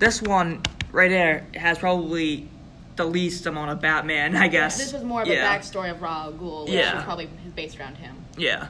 this 0.00 0.20
one 0.20 0.62
right 0.90 1.10
there 1.10 1.46
has 1.54 1.78
probably 1.78 2.48
the 2.96 3.04
least 3.04 3.46
amount 3.46 3.70
of 3.70 3.80
Batman, 3.80 4.36
I 4.36 4.48
guess. 4.48 4.76
This 4.78 4.92
was 4.92 5.04
more 5.04 5.22
of 5.22 5.28
yeah. 5.28 5.54
a 5.54 5.58
backstory 5.58 5.90
of 5.90 6.02
Ra's 6.02 6.26
al 6.26 6.32
Ghul, 6.32 6.64
which 6.64 6.74
Yeah. 6.74 6.96
was 6.96 7.04
probably 7.04 7.28
based 7.54 7.78
around 7.78 7.96
him. 7.96 8.16
Yeah. 8.36 8.68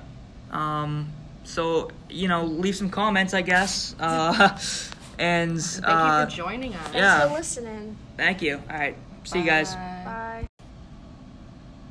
Um. 0.50 1.08
So 1.48 1.90
you 2.10 2.28
know, 2.28 2.44
leave 2.44 2.76
some 2.76 2.90
comments, 2.90 3.32
I 3.32 3.40
guess. 3.40 3.94
Uh, 3.98 4.58
and 5.18 5.60
Thank 5.60 5.84
uh, 5.86 6.26
you 6.28 6.30
for 6.30 6.36
joining 6.36 6.74
us. 6.74 6.82
Thanks 6.82 6.96
Yeah. 6.96 7.26
for 7.28 7.34
listening. 7.34 7.96
thank 8.18 8.42
you. 8.42 8.60
All 8.70 8.76
right. 8.78 8.96
See 9.24 9.40
you 9.40 9.46
guys. 9.46 9.74
Bye. 9.74 10.46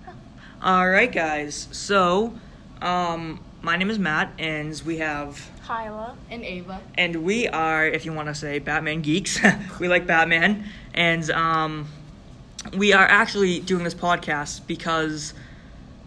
Bye. 0.06 0.14
All 0.62 0.88
right, 0.90 1.12
guys. 1.12 1.68
So, 1.72 2.34
um, 2.82 3.40
my 3.62 3.78
name 3.78 3.90
is 3.90 4.00
Matt, 4.00 4.32
and 4.40 4.80
we 4.86 4.98
have. 5.00 5.50
Hyla. 5.64 6.16
And 6.32 6.44
Ava. 6.46 6.80
and 6.96 7.24
we 7.24 7.48
are, 7.48 7.86
if 7.86 8.06
you 8.06 8.14
want 8.14 8.28
to 8.30 8.36
say, 8.36 8.60
Batman 8.60 9.02
geeks. 9.02 9.40
we 9.80 9.88
like 9.88 10.06
Batman, 10.08 10.66
and 10.94 11.30
um, 11.32 11.88
we 12.76 12.94
are 12.94 13.06
actually 13.06 13.60
doing 13.60 13.84
this 13.84 13.96
podcast 13.96 14.66
because 14.68 15.34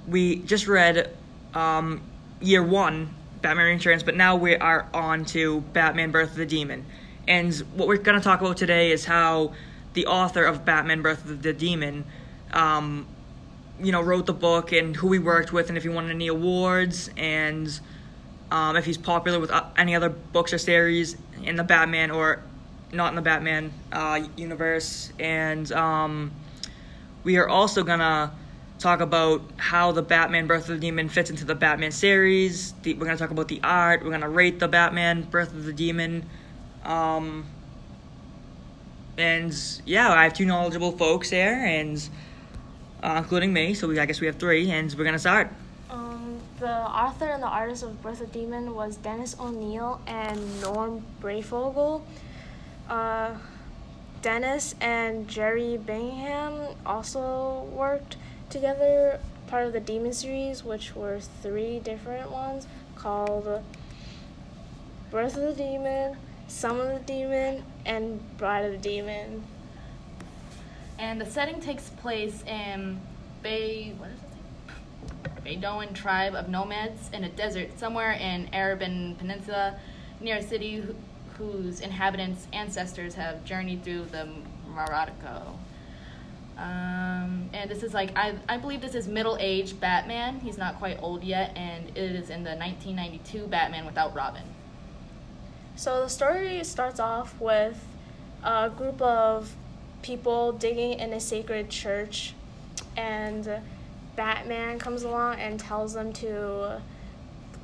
we 0.09 0.37
just 0.37 0.67
read 0.67 1.11
um, 1.55 2.01
year 2.41 2.63
one, 2.63 3.15
Batman 3.43 3.67
Returns, 3.67 4.03
but 4.03 4.17
now 4.17 4.37
we 4.37 4.57
are 4.57 4.89
on 4.93 5.25
to 5.27 5.61
Batman: 5.73 6.11
Birth 6.11 6.31
of 6.31 6.37
the 6.37 6.47
Demon, 6.47 6.85
and 7.27 7.55
what 7.75 7.89
we're 7.89 7.97
going 7.97 8.19
to 8.19 8.25
talk 8.25 8.41
about 8.41 8.57
today 8.57 8.93
is 8.93 9.05
how 9.05 9.53
the 9.95 10.07
author 10.07 10.45
of 10.45 10.65
Batman: 10.65 11.03
Birth 11.03 11.25
of 11.25 11.43
the 11.43 11.53
Demon. 11.53 12.05
Um, 12.53 13.07
you 13.83 13.93
know, 13.93 14.03
wrote 14.03 14.27
the 14.27 14.35
book 14.35 14.73
and 14.73 14.95
who 14.95 15.11
he 15.13 15.19
worked 15.19 15.53
with, 15.53 15.69
and 15.69 15.79
if 15.79 15.85
he 15.85 15.89
won 15.89 16.11
any 16.11 16.27
awards, 16.27 17.09
and 17.17 17.81
um, 18.51 18.77
if 18.77 18.85
he's 18.85 18.99
popular 18.99 19.39
with 19.39 19.51
uh, 19.51 19.65
any 19.77 19.95
other 19.95 20.09
books 20.09 20.53
or 20.53 20.59
series 20.59 21.17
in 21.43 21.57
the 21.57 21.65
Batman 21.65 22.11
or 22.11 22.43
not 22.93 23.09
in 23.09 23.15
the 23.15 23.23
Batman 23.23 23.73
uh, 23.93 24.27
universe. 24.37 25.13
And 25.19 25.71
um, 25.73 26.33
we 27.25 27.37
are 27.37 27.49
also 27.49 27.83
gonna 27.83 28.33
talk 28.81 29.01
about 29.01 29.43
how 29.59 29.93
the 29.93 30.03
Batman 30.03 30.47
Birth 30.47 30.63
of 30.63 30.77
the 30.77 30.79
Demon 30.79 31.09
fits 31.09 31.31
into 31.31 31.45
the 31.45 31.55
Batman 31.55 31.93
series. 31.93 32.73
The, 32.83 32.95
we're 32.95 33.05
gonna 33.05 33.19
talk 33.19 33.31
about 33.31 33.49
the 33.49 33.61
art. 33.63 34.03
We're 34.03 34.11
gonna 34.11 34.29
rate 34.29 34.59
the 34.59 34.69
Batman 34.69 35.23
Birth 35.23 35.53
of 35.53 35.65
the 35.65 35.73
Demon. 35.73 36.25
Um, 36.85 37.45
and 39.19 39.55
yeah, 39.85 40.11
I 40.11 40.25
have 40.25 40.33
two 40.33 40.47
knowledgeable 40.47 40.93
folks 40.93 41.29
here, 41.29 41.53
and 41.53 42.09
uh, 43.03 43.17
including 43.19 43.53
me. 43.53 43.75
So 43.75 43.87
we, 43.87 43.99
I 43.99 44.07
guess 44.07 44.21
we 44.21 44.27
have 44.27 44.37
three, 44.37 44.71
and 44.71 44.93
we're 44.97 45.05
gonna 45.05 45.19
start. 45.19 45.53
Um, 45.91 46.41
the 46.59 46.73
author 46.73 47.27
and 47.27 47.43
the 47.43 47.49
artist 47.49 47.83
of 47.83 48.01
Birth 48.03 48.23
of 48.23 48.33
the 48.33 48.39
Demon 48.41 48.75
was 48.75 48.97
Dennis 48.97 49.37
O'Neil 49.39 50.01
and 50.07 50.63
Norm 50.63 51.05
Breyfogle. 51.21 52.03
Uh, 52.89 53.35
Dennis 54.23 54.75
and 54.81 55.29
Jerry 55.29 55.77
Bingham 55.77 56.75
also 56.85 57.69
worked 57.73 58.17
together, 58.51 59.21
part 59.47 59.67
of 59.67 59.73
the 59.73 59.81
Demon 59.81 60.13
series, 60.13 60.65
which 60.65 60.95
were 60.95 61.21
three 61.21 61.79
different 61.79 62.31
ones 62.31 62.67
called 62.97 63.63
Birth 65.11 65.37
of 65.37 65.43
the 65.43 65.63
Demon, 65.63 66.17
Son 66.49 66.81
of 66.81 66.89
the 66.89 67.05
Demon, 67.07 67.65
and 67.87 68.21
Bride 68.37 68.65
of 68.65 68.73
the 68.73 68.79
Demon. 68.79 69.45
And 70.99 71.21
the 71.21 71.27
setting 71.27 71.61
takes 71.61 71.89
place 71.91 72.43
in 72.45 73.01
Bay. 73.43 73.95
What 73.97 74.11
is 74.11 74.19
it? 74.19 75.45
Baydoan 75.45 75.95
tribe 75.95 76.35
of 76.35 76.49
nomads 76.49 77.09
in 77.13 77.25
a 77.25 77.29
desert 77.31 77.79
somewhere 77.79 78.13
in 78.13 78.49
Arabian 78.53 79.17
Peninsula, 79.17 79.79
near 80.21 80.37
a 80.37 80.43
city 80.43 80.83
wh- 80.83 81.39
whose 81.39 81.81
inhabitants' 81.81 82.47
ancestors 82.53 83.15
have 83.15 83.45
journeyed 83.45 83.83
through 83.83 84.05
the 84.07 84.29
Maratico. 84.69 85.57
Um, 86.61 87.49
and 87.55 87.71
this 87.71 87.83
is 87.83 87.95
like 87.95 88.13
I, 88.17 88.35
I 88.47 88.59
believe 88.59 88.83
this 88.83 88.95
is 88.95 89.09
middle-aged 89.09 89.81
Batman. 89.81 90.41
He's 90.41 90.59
not 90.59 90.79
quite 90.79 90.99
old 91.01 91.25
yet, 91.25 91.57
and 91.57 91.89
it 91.89 91.97
is 91.97 92.29
in 92.29 92.45
the 92.45 92.51
1992 92.51 93.47
Batman 93.47 93.87
without 93.87 94.15
Robin. 94.15 94.43
So 95.75 96.03
the 96.03 96.11
story 96.11 96.63
starts 96.65 97.01
off 97.01 97.41
with 97.41 97.83
a 98.45 98.69
group 98.69 99.01
of 99.01 99.55
people 100.03 100.53
digging 100.53 100.99
in 100.99 101.15
a 101.15 101.21
sacred 101.21 101.71
church, 101.71 102.35
and 102.95 103.63
Batman 104.15 104.79
comes 104.79 105.03
along 105.03 105.41
and 105.41 105.59
tells 105.59 105.95
them 105.95 106.13
to 106.15 106.83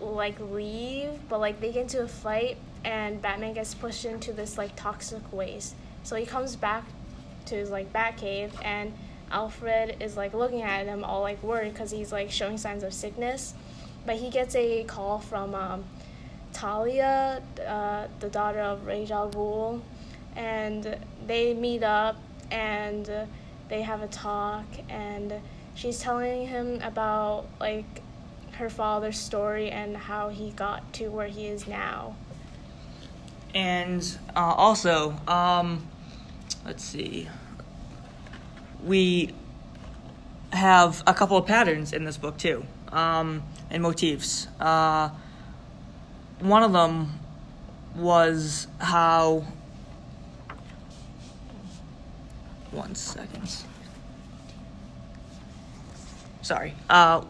like 0.00 0.40
leave, 0.40 1.10
but 1.28 1.38
like 1.38 1.60
they 1.60 1.70
get 1.70 1.82
into 1.82 2.02
a 2.02 2.08
fight, 2.08 2.56
and 2.82 3.20
Batman 3.20 3.52
gets 3.52 3.74
pushed 3.74 4.06
into 4.06 4.32
this 4.32 4.56
like 4.56 4.74
toxic 4.74 5.30
waste. 5.34 5.74
So 6.02 6.16
he 6.16 6.24
comes 6.24 6.56
back 6.56 6.84
to 7.46 7.54
his 7.54 7.70
like 7.70 7.92
Batcave, 7.92 8.52
and 8.64 8.92
Alfred 9.30 9.96
is 10.00 10.16
like 10.16 10.34
looking 10.34 10.62
at 10.62 10.86
him 10.86 11.04
all 11.04 11.22
like 11.22 11.42
worried 11.42 11.72
because 11.72 11.90
he's 11.90 12.12
like 12.12 12.30
showing 12.30 12.58
signs 12.58 12.82
of 12.82 12.92
sickness. 12.92 13.54
But 14.04 14.16
he 14.16 14.30
gets 14.30 14.54
a 14.54 14.84
call 14.84 15.18
from 15.18 15.54
um, 15.54 15.84
Talia, 16.52 17.42
uh, 17.66 18.06
the 18.20 18.28
daughter 18.28 18.60
of 18.60 18.86
Ra's 18.86 19.10
al 19.10 19.30
Ghul, 19.30 19.80
and 20.36 20.96
they 21.26 21.54
meet 21.54 21.82
up 21.82 22.16
and 22.50 23.10
they 23.68 23.82
have 23.82 24.02
a 24.02 24.06
talk 24.06 24.64
and 24.88 25.34
she's 25.74 25.98
telling 25.98 26.46
him 26.46 26.80
about 26.82 27.46
like 27.60 28.02
her 28.52 28.70
father's 28.70 29.18
story 29.18 29.70
and 29.70 29.96
how 29.96 30.28
he 30.28 30.50
got 30.50 30.92
to 30.94 31.08
where 31.08 31.26
he 31.28 31.46
is 31.46 31.66
now. 31.66 32.16
And 33.54 34.18
uh, 34.34 34.40
also, 34.40 35.14
um, 35.28 35.86
let's 36.66 36.82
see, 36.82 37.28
we 38.84 39.32
have 40.52 41.02
a 41.06 41.14
couple 41.14 41.36
of 41.36 41.46
patterns 41.46 41.92
in 41.92 42.04
this 42.04 42.16
book 42.16 42.36
too, 42.36 42.64
um, 42.90 43.42
and 43.70 43.82
motifs. 43.82 44.48
Uh, 44.58 45.10
one 46.40 46.64
of 46.64 46.72
them 46.72 47.12
was 47.94 48.66
how. 48.80 49.44
One 52.72 52.94
second. 52.94 53.48
Sorry. 56.42 56.74
Uh, 56.90 57.24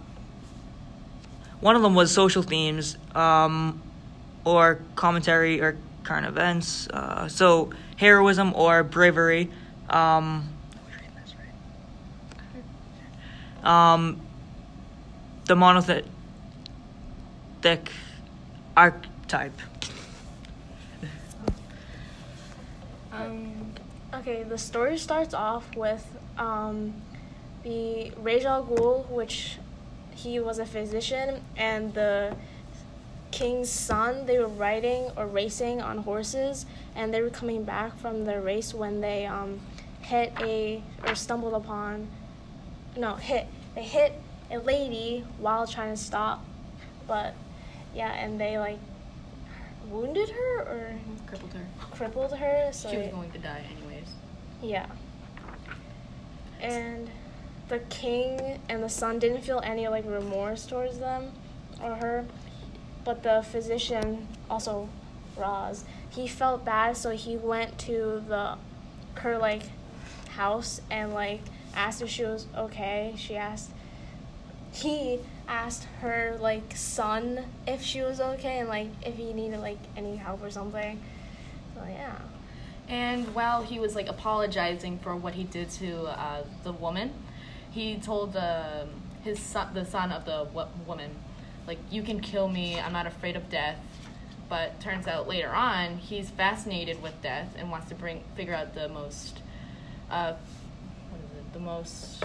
one 1.60 1.76
of 1.76 1.82
them 1.82 1.94
was 1.94 2.12
social 2.12 2.42
themes, 2.42 2.96
um, 3.14 3.82
or 4.44 4.80
commentary 4.94 5.60
or 5.60 5.76
current 6.04 6.26
events. 6.26 6.88
Uh, 6.88 7.28
so 7.28 7.70
heroism 7.96 8.54
or 8.54 8.82
bravery. 8.82 9.50
Um, 9.90 10.48
um, 13.62 14.20
the 15.46 15.56
monolithic 15.56 16.04
archetype. 18.76 19.58
Um, 23.12 23.72
okay, 24.14 24.42
the 24.42 24.58
story 24.58 24.98
starts 24.98 25.32
off 25.34 25.74
with 25.74 26.06
um, 26.38 26.94
the 27.62 28.12
Ra's 28.18 28.44
al 28.44 28.64
Ghul, 28.64 29.08
which 29.10 29.58
he 30.14 30.38
was 30.38 30.58
a 30.58 30.66
physician, 30.66 31.42
and 31.56 31.94
the 31.94 32.36
king's 33.36 33.68
son. 33.70 34.24
They 34.26 34.38
were 34.38 34.48
riding 34.48 35.10
or 35.16 35.26
racing 35.26 35.82
on 35.82 35.98
horses, 35.98 36.64
and 36.94 37.12
they 37.12 37.20
were 37.20 37.30
coming 37.30 37.64
back 37.64 37.96
from 37.98 38.24
their 38.24 38.40
race 38.40 38.72
when 38.72 39.00
they 39.00 39.26
um, 39.26 39.60
hit 40.00 40.32
a 40.40 40.82
or 41.06 41.14
stumbled 41.14 41.54
upon. 41.54 42.08
No, 42.96 43.14
hit. 43.16 43.46
They 43.74 43.82
hit 43.82 44.14
a 44.50 44.58
lady 44.58 45.25
while 45.38 45.66
trying 45.66 45.94
to 45.94 46.00
stop, 46.02 46.44
but 47.06 47.34
yeah, 47.94 48.12
and 48.12 48.40
they 48.40 48.58
like 48.58 48.78
wounded 49.88 50.30
her 50.30 50.60
or 50.62 50.94
Crippled 51.26 51.52
her. 51.52 51.66
crippled 51.90 52.32
her. 52.36 52.70
So 52.72 52.90
She 52.90 52.96
was 52.96 53.06
it- 53.06 53.12
going 53.12 53.30
to 53.32 53.38
die 53.38 53.62
anyways. 53.76 54.08
yeah. 54.62 54.86
And 56.60 57.10
the 57.68 57.80
king 57.90 58.60
and 58.70 58.82
the 58.82 58.88
son 58.88 59.18
didn't 59.18 59.42
feel 59.42 59.60
any 59.62 59.88
like 59.88 60.04
remorse 60.06 60.64
towards 60.66 60.99
them 60.99 61.32
or 61.82 61.94
her, 61.96 62.25
but 63.06 63.23
the 63.23 63.42
physician, 63.49 64.26
also 64.50 64.88
Ra's, 65.36 65.84
he 66.10 66.26
felt 66.26 66.64
bad, 66.64 66.97
so 66.97 67.10
he 67.10 67.36
went 67.36 67.78
to 67.78 68.23
the 68.28 68.58
her 69.21 69.38
like 69.38 69.62
house 70.30 70.82
and 70.90 71.14
like 71.14 71.40
asked 71.75 72.02
if 72.02 72.10
she 72.10 72.25
was 72.25 72.47
okay. 72.54 73.14
She 73.16 73.36
asked 73.36 73.71
he 74.73 75.21
asked 75.49 75.84
her 76.00 76.36
like 76.40 76.76
son 76.76 77.47
if 77.66 77.80
she 77.80 78.02
was 78.02 78.21
okay 78.21 78.58
and 78.58 78.69
like 78.69 78.88
if 79.02 79.16
he 79.16 79.32
needed 79.32 79.60
like 79.60 79.78
any 79.97 80.16
help 80.16 80.42
or 80.42 80.50
something. 80.50 81.00
So 81.75 81.82
yeah. 81.88 82.16
And 82.88 83.34
while 83.34 83.62
he 83.62 83.78
was 83.78 83.95
like 83.95 84.08
apologizing 84.08 84.99
for 84.99 85.16
what 85.16 85.34
he 85.34 85.45
did 85.45 85.71
to 85.71 86.04
uh, 86.06 86.42
the 86.62 86.73
woman, 86.73 87.12
he 87.71 87.97
told 87.97 88.32
the 88.32 88.86
his 89.23 89.38
son, 89.38 89.75
the 89.75 89.84
son 89.84 90.12
of 90.12 90.25
the 90.25 90.47
wo- 90.52 90.69
woman, 90.86 91.10
like 91.66 91.78
you 91.90 92.02
can 92.02 92.20
kill 92.20 92.48
me. 92.48 92.78
I'm 92.78 92.92
not 92.92 93.06
afraid 93.06 93.36
of 93.36 93.48
death. 93.50 93.78
But 94.48 94.78
turns 94.80 95.08
out 95.08 95.26
later 95.26 95.50
on, 95.50 95.98
he's 95.98 96.30
fascinated 96.30 97.02
with 97.02 97.20
death 97.20 97.48
and 97.58 97.68
wants 97.70 97.88
to 97.88 97.96
bring 97.96 98.22
figure 98.36 98.54
out 98.54 98.74
the 98.74 98.88
most, 98.88 99.40
uh, 100.08 100.34
what 101.10 101.20
is 101.20 101.38
it? 101.38 101.52
The 101.52 101.58
most 101.58 102.24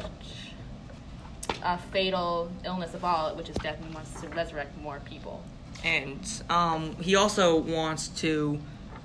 uh, 1.63 1.77
fatal 1.91 2.51
illness 2.63 2.93
of 2.93 3.03
all, 3.03 3.35
which 3.35 3.49
is 3.49 3.55
death, 3.55 3.79
and 3.81 3.91
wants 3.93 4.21
to 4.21 4.27
resurrect 4.29 4.77
more 4.77 4.99
people. 5.05 5.43
and 5.83 6.43
um, 6.49 6.95
he 6.97 7.15
also 7.15 7.57
wants 7.57 8.09
to 8.09 8.59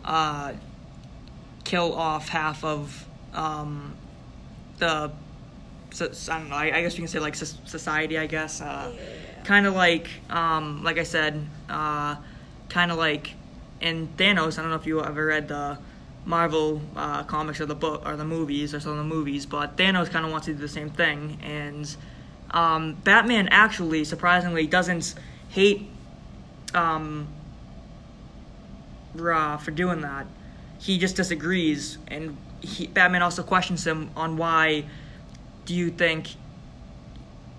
uh, 0.04 0.52
kill 1.64 1.94
off 1.94 2.28
half 2.28 2.62
of 2.64 3.06
um, 3.32 3.94
the 4.78 5.10
so, 5.96 6.32
I 6.32 6.38
don't 6.38 6.50
know. 6.50 6.56
I, 6.56 6.76
I 6.76 6.82
guess 6.82 6.94
you 6.94 7.00
can 7.00 7.08
say 7.08 7.18
like 7.18 7.34
soc- 7.34 7.66
society. 7.66 8.18
I 8.18 8.26
guess 8.26 8.60
uh, 8.60 8.92
kind 9.44 9.66
of 9.66 9.74
like 9.74 10.08
um, 10.28 10.84
like 10.84 10.98
I 10.98 11.04
said, 11.04 11.46
uh, 11.70 12.16
kind 12.68 12.90
of 12.90 12.98
like 12.98 13.32
in 13.80 14.08
Thanos. 14.18 14.58
I 14.58 14.62
don't 14.62 14.70
know 14.70 14.76
if 14.76 14.86
you 14.86 15.02
ever 15.02 15.26
read 15.26 15.48
the 15.48 15.78
Marvel 16.26 16.82
uh, 16.96 17.22
comics 17.22 17.60
or 17.60 17.66
the 17.66 17.74
book 17.74 18.02
or 18.04 18.16
the 18.16 18.26
movies 18.26 18.74
or 18.74 18.80
some 18.80 18.92
of 18.92 18.98
the 18.98 19.04
movies, 19.04 19.46
but 19.46 19.76
Thanos 19.76 20.10
kind 20.10 20.26
of 20.26 20.32
wants 20.32 20.46
to 20.46 20.52
do 20.52 20.58
the 20.58 20.68
same 20.68 20.90
thing. 20.90 21.38
And 21.42 21.96
um, 22.50 22.94
Batman 23.04 23.48
actually, 23.48 24.04
surprisingly, 24.04 24.66
doesn't 24.66 25.14
hate 25.48 25.88
um, 26.74 27.26
Ra 29.14 29.56
for 29.56 29.70
doing 29.70 30.02
that. 30.02 30.26
He 30.78 30.98
just 30.98 31.16
disagrees, 31.16 31.96
and 32.08 32.36
he, 32.60 32.86
Batman 32.86 33.22
also 33.22 33.42
questions 33.42 33.86
him 33.86 34.10
on 34.14 34.36
why 34.36 34.84
do 35.66 35.74
you 35.74 35.90
think 35.90 36.28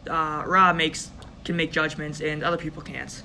uh, 0.10 0.44
Ra 0.46 0.74
makes 0.74 1.12
can 1.46 1.56
make 1.56 1.72
judgments 1.72 2.20
and 2.20 2.44
other 2.44 2.58
people 2.58 2.82
can't. 2.82 3.24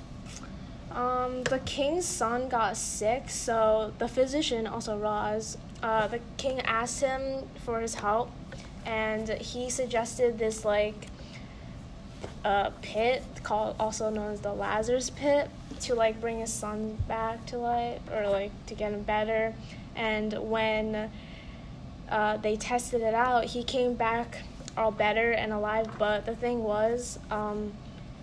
Um, 0.91 1.43
the 1.43 1.59
king's 1.59 2.05
son 2.05 2.47
got 2.47 2.77
sick, 2.77 3.29
so 3.29 3.91
the 3.97 4.07
physician, 4.07 4.67
also 4.67 4.97
Ra's, 4.97 5.57
uh, 5.81 6.07
the 6.07 6.19
king 6.37 6.61
asked 6.61 7.01
him 7.01 7.49
for 7.65 7.81
his 7.81 7.95
help, 7.95 8.31
and 8.85 9.27
he 9.29 9.69
suggested 9.69 10.37
this 10.37 10.63
like 10.63 11.07
uh, 12.45 12.69
pit 12.81 13.23
called 13.41 13.75
also 13.79 14.09
known 14.09 14.31
as 14.31 14.41
the 14.41 14.53
Lazarus 14.53 15.09
pit 15.09 15.49
to 15.81 15.95
like 15.95 16.21
bring 16.21 16.39
his 16.39 16.53
son 16.53 16.97
back 17.07 17.45
to 17.47 17.57
life 17.57 17.99
or 18.11 18.29
like 18.29 18.51
to 18.67 18.75
get 18.75 18.93
him 18.93 19.01
better. 19.01 19.53
And 19.95 20.33
when 20.49 21.09
uh, 22.09 22.37
they 22.37 22.55
tested 22.55 23.01
it 23.01 23.13
out, 23.13 23.45
he 23.45 23.63
came 23.63 23.95
back 23.95 24.43
all 24.77 24.91
better 24.91 25.31
and 25.31 25.53
alive. 25.53 25.87
But 25.97 26.25
the 26.25 26.35
thing 26.35 26.63
was, 26.63 27.19
um, 27.31 27.73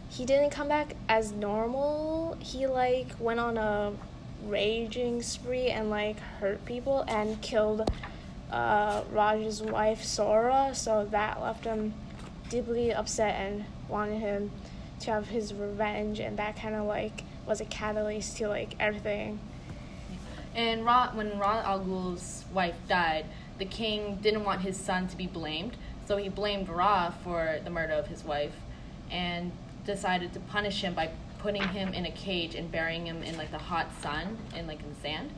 he 0.09 0.25
didn't 0.25 0.51
come 0.51 0.69
back 0.69 0.95
as 1.09 1.33
normal. 1.33 2.37
He 2.41 2.67
like 2.67 3.09
went 3.19 3.41
on 3.41 3.57
a 3.57 3.93
raging 4.47 5.23
spree 5.23 5.69
and 5.69 5.91
like 5.91 6.19
hurt 6.19 6.65
people 6.65 7.05
and 7.07 7.41
killed 7.43 7.91
uh, 8.51 9.03
Ra's 9.13 9.63
wife 9.63 10.03
Sora. 10.03 10.71
So 10.75 11.07
that 11.11 11.41
left 11.41 11.65
him 11.65 11.95
deeply 12.49 12.93
upset 12.93 13.37
and 13.37 13.65
wanted 13.89 14.21
him 14.21 14.51
to 15.01 15.11
have 15.13 15.29
his 15.29 15.55
revenge, 15.55 16.21
and 16.21 16.39
that 16.39 16.57
kind 16.57 16.75
of 16.75 16.85
like 16.87 17.25
was 17.47 17.61
a 17.61 17.65
catalyst 17.65 18.37
to 18.37 18.49
like 18.49 18.75
everything. 18.79 19.41
And 20.55 20.85
Ra, 20.85 21.11
when 21.15 21.39
Ra 21.39 21.63
al 21.65 21.81
Ghul's 21.81 22.45
wife 22.53 22.75
died, 22.89 23.27
the 23.59 23.65
king 23.65 24.19
didn't 24.21 24.45
want 24.45 24.61
his 24.63 24.77
son 24.77 25.09
to 25.09 25.17
be 25.17 25.27
blamed, 25.27 25.77
so 26.11 26.17
he 26.17 26.29
blamed 26.29 26.69
Ra 26.69 27.13
for 27.23 27.61
the 27.63 27.71
murder 27.71 27.93
of 27.93 28.09
his 28.09 28.25
wife, 28.25 28.51
and 29.13 29.53
decided 29.87 30.33
to 30.33 30.41
punish 30.41 30.83
him 30.83 30.93
by 30.93 31.09
putting 31.39 31.63
him 31.69 31.95
in 31.95 32.05
a 32.05 32.11
cage 32.11 32.57
and 32.57 32.69
burying 32.73 33.07
him 33.07 33.23
in 33.23 33.39
like 33.39 33.53
the 33.53 33.59
hot 33.59 33.87
sun 34.03 34.37
and 34.57 34.67
like 34.67 34.81
in 34.81 34.93
sand. 35.03 35.31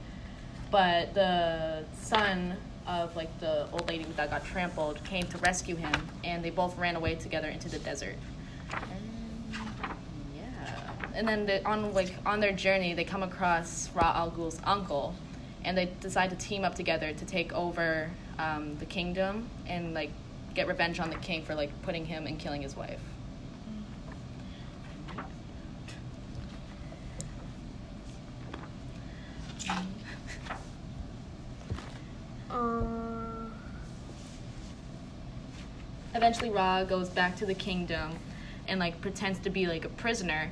But 0.71 1.13
the 1.13 1.85
son 2.01 2.57
of 2.87 3.15
like 3.15 3.39
the 3.39 3.67
old 3.71 3.87
lady 3.87 4.05
that 4.17 4.31
got 4.31 4.47
trampled 4.47 5.05
came 5.05 5.25
to 5.25 5.37
rescue 5.39 5.77
him, 5.77 5.93
and 6.25 6.43
they 6.43 6.49
both 6.49 6.79
ran 6.79 6.97
away 6.97 7.17
together 7.17 7.49
into 7.49 7.69
the 7.69 7.79
desert. 7.79 8.17
And, 8.73 9.55
yeah, 10.35 10.95
and 11.15 11.29
then 11.29 11.45
they, 11.45 11.63
on 11.65 11.93
like 11.93 12.15
on 12.25 12.41
their 12.41 12.53
journey, 12.53 12.95
they 12.95 13.05
come 13.05 13.23
across 13.23 13.91
Ra 13.95 14.15
Al 14.17 14.31
Ghul's 14.31 14.59
uncle, 14.65 15.15
and 15.67 15.77
they 15.77 15.91
decide 16.01 16.31
to 16.31 16.37
team 16.37 16.65
up 16.65 16.75
together 16.75 17.13
to 17.13 17.25
take 17.27 17.53
over 17.53 18.11
um, 18.39 18.79
the 18.79 18.87
kingdom 18.87 19.51
and 19.67 19.93
like 19.93 20.13
get 20.53 20.69
revenge 20.69 21.01
on 21.01 21.11
the 21.11 21.17
king 21.17 21.45
for 21.45 21.55
like 21.55 21.71
putting 21.83 22.05
him 22.05 22.27
and 22.27 22.39
killing 22.39 22.63
his 22.63 22.77
wife. 22.77 23.01
Uh, 32.51 32.83
eventually 36.15 36.51
Ra 36.51 36.85
goes 36.85 37.09
back 37.09 37.37
to 37.37 37.47
the 37.47 37.55
kingdom 37.55 38.13
and 38.69 38.79
like 38.79 39.01
pretends 39.01 39.39
to 39.41 39.51
be 39.51 39.67
like 39.67 39.85
a 39.85 39.89
prisoner. 39.89 40.51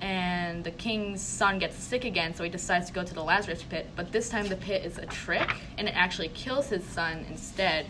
And 0.00 0.62
the 0.62 0.70
king's 0.70 1.22
son 1.22 1.58
gets 1.58 1.76
sick 1.76 2.04
again 2.04 2.34
so 2.34 2.44
he 2.44 2.50
decides 2.50 2.88
to 2.88 2.92
go 2.92 3.02
to 3.04 3.14
the 3.14 3.22
Lazarus 3.22 3.62
pit. 3.62 3.88
But 3.96 4.12
this 4.12 4.28
time 4.28 4.48
the 4.48 4.56
pit 4.56 4.84
is 4.84 4.98
a 4.98 5.06
trick 5.06 5.48
and 5.78 5.88
it 5.88 5.94
actually 5.96 6.28
kills 6.28 6.68
his 6.68 6.84
son 6.84 7.24
instead 7.28 7.86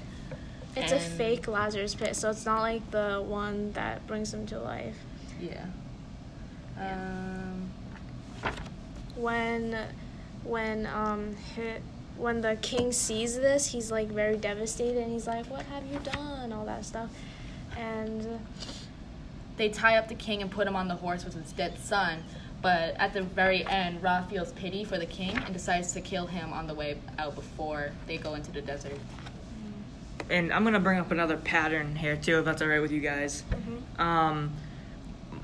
it's 0.76 0.92
a 0.92 1.00
fake 1.00 1.48
Lazarus 1.48 1.94
pit, 1.94 2.14
so 2.16 2.30
it's 2.30 2.44
not 2.44 2.60
like 2.60 2.90
the 2.90 3.22
one 3.26 3.72
that 3.72 4.06
brings 4.06 4.32
him 4.32 4.46
to 4.46 4.60
life. 4.60 4.96
yeah 5.40 5.64
um 6.78 7.70
When, 9.16 9.78
when 10.44 10.86
um, 10.86 11.36
hi 11.54 11.80
when 12.16 12.40
the 12.40 12.56
king 12.62 12.92
sees 12.92 13.36
this, 13.36 13.66
he's 13.72 13.90
like 13.90 14.08
very 14.08 14.36
devastated, 14.36 15.02
and 15.02 15.12
he's 15.12 15.26
like, 15.26 15.46
"What 15.46 15.66
have 15.66 15.84
you 15.84 15.98
done?" 15.98 16.52
All 16.52 16.64
that 16.64 16.84
stuff, 16.84 17.10
and 17.76 18.40
they 19.56 19.68
tie 19.68 19.96
up 19.96 20.08
the 20.08 20.14
king 20.14 20.40
and 20.42 20.50
put 20.50 20.66
him 20.66 20.76
on 20.76 20.88
the 20.88 20.94
horse 20.94 21.24
with 21.24 21.34
his 21.34 21.52
dead 21.52 21.78
son 21.78 22.22
but 22.62 22.96
at 22.98 23.12
the 23.12 23.22
very 23.22 23.66
end 23.66 24.02
Ra 24.02 24.22
feels 24.22 24.52
pity 24.52 24.84
for 24.84 24.98
the 24.98 25.06
king 25.06 25.36
and 25.44 25.52
decides 25.52 25.92
to 25.92 26.00
kill 26.00 26.26
him 26.26 26.52
on 26.52 26.66
the 26.66 26.74
way 26.74 26.98
out 27.18 27.34
before 27.34 27.92
they 28.06 28.16
go 28.16 28.34
into 28.34 28.50
the 28.50 28.60
desert 28.60 28.98
And 30.28 30.52
I'm 30.52 30.64
gonna 30.64 30.80
bring 30.80 30.98
up 30.98 31.10
another 31.10 31.36
pattern 31.36 31.94
here 31.94 32.16
too, 32.16 32.40
if 32.40 32.44
that's 32.44 32.60
all 32.60 32.68
right 32.68 32.80
with 32.80 32.90
you 32.90 33.00
guys. 33.00 33.44
Um, 33.98 34.52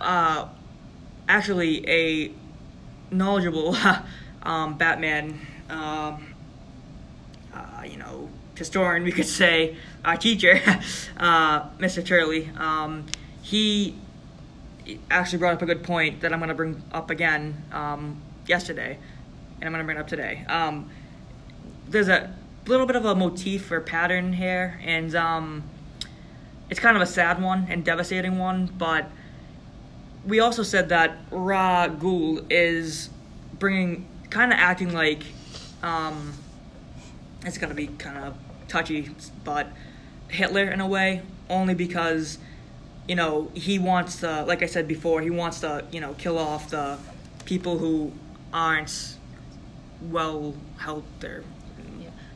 uh, 0.01 0.49
actually, 1.29 1.88
a 1.88 2.33
knowledgeable 3.11 3.77
um, 4.42 4.77
Batman, 4.77 5.38
um, 5.71 6.35
uh, 7.55 7.83
you 7.85 7.97
know, 7.97 8.29
historian, 8.57 9.05
we 9.05 9.12
could 9.12 9.27
say, 9.27 9.77
our 10.05 10.16
teacher, 10.16 10.61
uh, 11.16 11.68
Mr. 11.79 12.05
Turley, 12.05 12.51
um, 12.59 13.07
he 13.42 13.97
actually 15.11 15.38
brought 15.38 15.55
up 15.55 15.62
a 15.62 15.66
good 15.66 15.85
point 15.85 16.21
that 16.23 16.33
I'm 16.33 16.40
gonna 16.40 16.55
bring 16.55 16.83
up 16.90 17.11
again 17.11 17.62
um, 17.73 18.21
yesterday, 18.47 18.99
and 19.61 19.64
I'm 19.64 19.73
gonna 19.73 19.85
bring 19.85 19.97
it 19.97 20.01
up 20.01 20.09
today. 20.09 20.45
Um, 20.49 20.90
there's 21.88 22.09
a 22.09 22.35
little 22.66 22.87
bit 22.87 22.96
of 22.96 23.05
a 23.05 23.14
motif 23.14 23.70
or 23.70 23.81
pattern 23.81 24.33
here, 24.33 24.81
and 24.85 25.14
um, 25.14 25.64
it's 26.70 26.81
kind 26.81 26.96
of 26.96 27.03
a 27.03 27.07
sad 27.07 27.42
one 27.42 27.66
and 27.68 27.85
devastating 27.85 28.38
one. 28.38 28.66
But 28.66 29.11
we 30.27 30.40
also 30.40 30.62
said 30.62 30.88
that 30.90 31.18
Ra 31.31 31.88
Ghul 31.88 32.44
is 32.51 33.11
bringing, 33.59 34.07
kind 34.31 34.53
of 34.53 34.59
acting 34.59 34.92
like, 34.92 35.25
um, 35.83 36.35
it's 37.44 37.59
gonna 37.59 37.75
be 37.75 37.88
kind 37.88 38.18
of 38.18 38.37
touchy, 38.68 39.11
but 39.44 39.68
Hitler 40.29 40.70
in 40.70 40.81
a 40.81 40.87
way, 40.87 41.22
only 41.51 41.75
because, 41.75 42.38
you 43.09 43.14
know, 43.14 43.51
he 43.55 43.79
wants 43.79 44.20
to, 44.20 44.44
like 44.44 44.62
I 44.62 44.66
said 44.66 44.87
before, 44.87 45.20
he 45.20 45.31
wants 45.31 45.61
to, 45.61 45.85
you 45.90 46.01
know, 46.01 46.14
kill 46.14 46.38
off 46.38 46.70
the 46.70 46.98
people 47.44 47.79
who 47.79 48.12
aren't 48.53 49.16
well 50.01 50.55
helped 50.79 51.25
yeah 51.25 51.42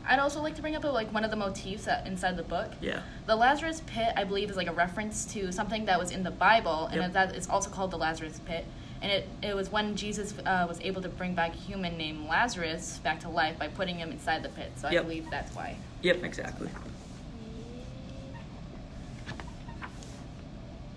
i'd 0.08 0.18
also 0.18 0.40
like 0.42 0.54
to 0.54 0.62
bring 0.62 0.74
up 0.76 0.84
like 0.84 1.12
one 1.12 1.24
of 1.24 1.30
the 1.30 1.36
motifs 1.36 1.84
that 1.84 2.06
inside 2.06 2.36
the 2.36 2.42
book 2.42 2.70
yeah. 2.80 3.00
the 3.26 3.34
lazarus 3.36 3.82
pit 3.86 4.12
i 4.16 4.24
believe 4.24 4.50
is 4.50 4.56
like 4.56 4.68
a 4.68 4.72
reference 4.72 5.24
to 5.24 5.52
something 5.52 5.84
that 5.86 5.98
was 5.98 6.10
in 6.10 6.22
the 6.22 6.30
bible 6.30 6.86
and 6.86 7.00
Yep. 7.02 7.12
that 7.12 7.34
it's 7.36 7.48
also 7.48 7.70
called 7.70 7.90
the 7.90 7.98
lazarus 7.98 8.40
pit 8.46 8.64
and 9.02 9.10
it, 9.12 9.28
it 9.42 9.54
was 9.54 9.70
when 9.70 9.96
jesus 9.96 10.34
uh, 10.46 10.64
was 10.68 10.80
able 10.80 11.02
to 11.02 11.08
bring 11.08 11.34
back 11.34 11.52
a 11.54 11.56
human 11.58 11.96
named 11.98 12.28
lazarus 12.28 12.98
back 13.04 13.20
to 13.20 13.28
life 13.28 13.58
by 13.58 13.68
putting 13.68 13.96
him 13.96 14.10
inside 14.10 14.42
the 14.42 14.48
pit 14.50 14.70
so 14.76 14.88
i 14.88 14.92
Yep. 14.92 15.02
believe 15.04 15.26
that's 15.30 15.54
why 15.54 15.76
Yep, 16.02 16.22
exactly. 16.24 16.68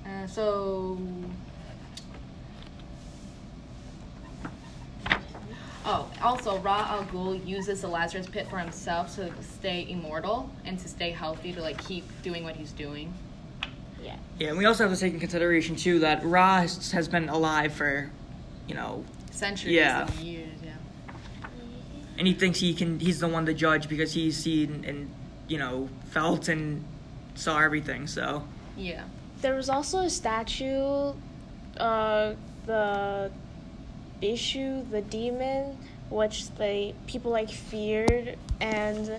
Uh, 0.06 0.28
so. 0.28 0.98
Oh, 5.86 6.10
also, 6.22 6.58
Ra 6.60 6.86
Al 6.90 7.06
Ghul 7.06 7.46
uses 7.48 7.82
the 7.82 7.88
Lazarus 7.88 8.28
pit 8.28 8.48
for 8.50 8.58
himself 8.60 9.16
to 9.16 9.32
stay 9.42 9.88
immortal 9.90 10.50
and 10.66 10.78
to 10.78 10.88
stay 10.90 11.12
healthy 11.12 11.54
to 11.54 11.62
like 11.62 11.78
keep 11.86 12.04
doing 12.22 12.44
what 12.44 12.56
he's 12.56 12.72
doing. 12.74 13.14
yeah, 14.04 14.18
Yeah, 14.38 14.50
and 14.50 14.58
we 14.58 14.66
also 14.66 14.88
have 14.88 14.94
to 14.94 15.00
take 15.00 15.14
in 15.14 15.20
consideration 15.20 15.76
too 15.76 16.00
that 16.00 16.24
Ra 16.26 16.62
has, 16.62 16.92
has 16.92 17.08
been 17.08 17.30
alive 17.30 17.74
for, 17.74 18.10
you 18.68 18.76
know, 18.76 19.06
Centuries 19.32 19.76
Yeah. 19.76 20.02
and 20.06 20.14
years, 20.20 20.50
yeah. 20.64 21.48
and 22.18 22.28
he 22.28 22.34
thinks 22.34 22.60
he 22.60 22.74
can. 22.74 23.00
He's 23.00 23.22
the 23.22 23.28
one 23.30 23.46
to 23.46 23.54
judge 23.54 23.88
because 23.88 24.12
he's 24.12 24.36
seen 24.36 24.84
and 24.86 25.10
you 25.48 25.58
know 25.58 25.88
felt 26.10 26.50
and 26.50 26.84
saw 27.36 27.60
everything. 27.60 28.06
So 28.06 28.44
Yeah. 28.76 29.04
there 29.42 29.56
was 29.56 29.70
also 29.70 30.00
a 30.00 30.10
statue, 30.10 31.14
uh, 31.78 32.34
the 32.66 33.32
issue, 34.22 34.84
the 34.90 35.02
demon, 35.02 35.78
which 36.10 36.50
they 36.56 36.96
people 37.08 37.32
like 37.32 37.50
feared, 37.50 38.38
and 38.60 39.12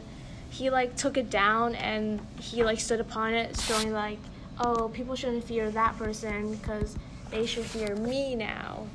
he 0.50 0.70
like 0.70 0.96
took 0.96 1.16
it 1.16 1.30
down 1.30 1.74
and 1.76 2.20
he 2.40 2.64
like 2.64 2.80
stood 2.80 3.00
upon 3.00 3.34
it, 3.34 3.56
showing 3.58 3.92
like, 3.92 4.18
oh, 4.58 4.88
people 4.92 5.14
shouldn't 5.14 5.44
fear 5.44 5.70
that 5.70 5.96
person 5.96 6.54
because 6.56 6.96
they 7.30 7.46
should 7.46 7.64
fear 7.64 7.94
me 7.96 8.34
now. 8.34 8.86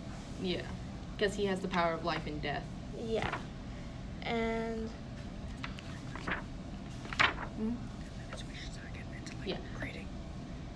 Yeah. 0.42 0.62
Because 1.18 1.36
he 1.36 1.46
has 1.46 1.62
the 1.62 1.70
power 1.70 1.94
of 1.94 2.04
life 2.04 2.28
and 2.28 2.42
death. 2.42 2.64
Yeah, 3.02 3.34
and 4.24 4.90
Yeah. 9.46 9.58
grading 9.80 10.08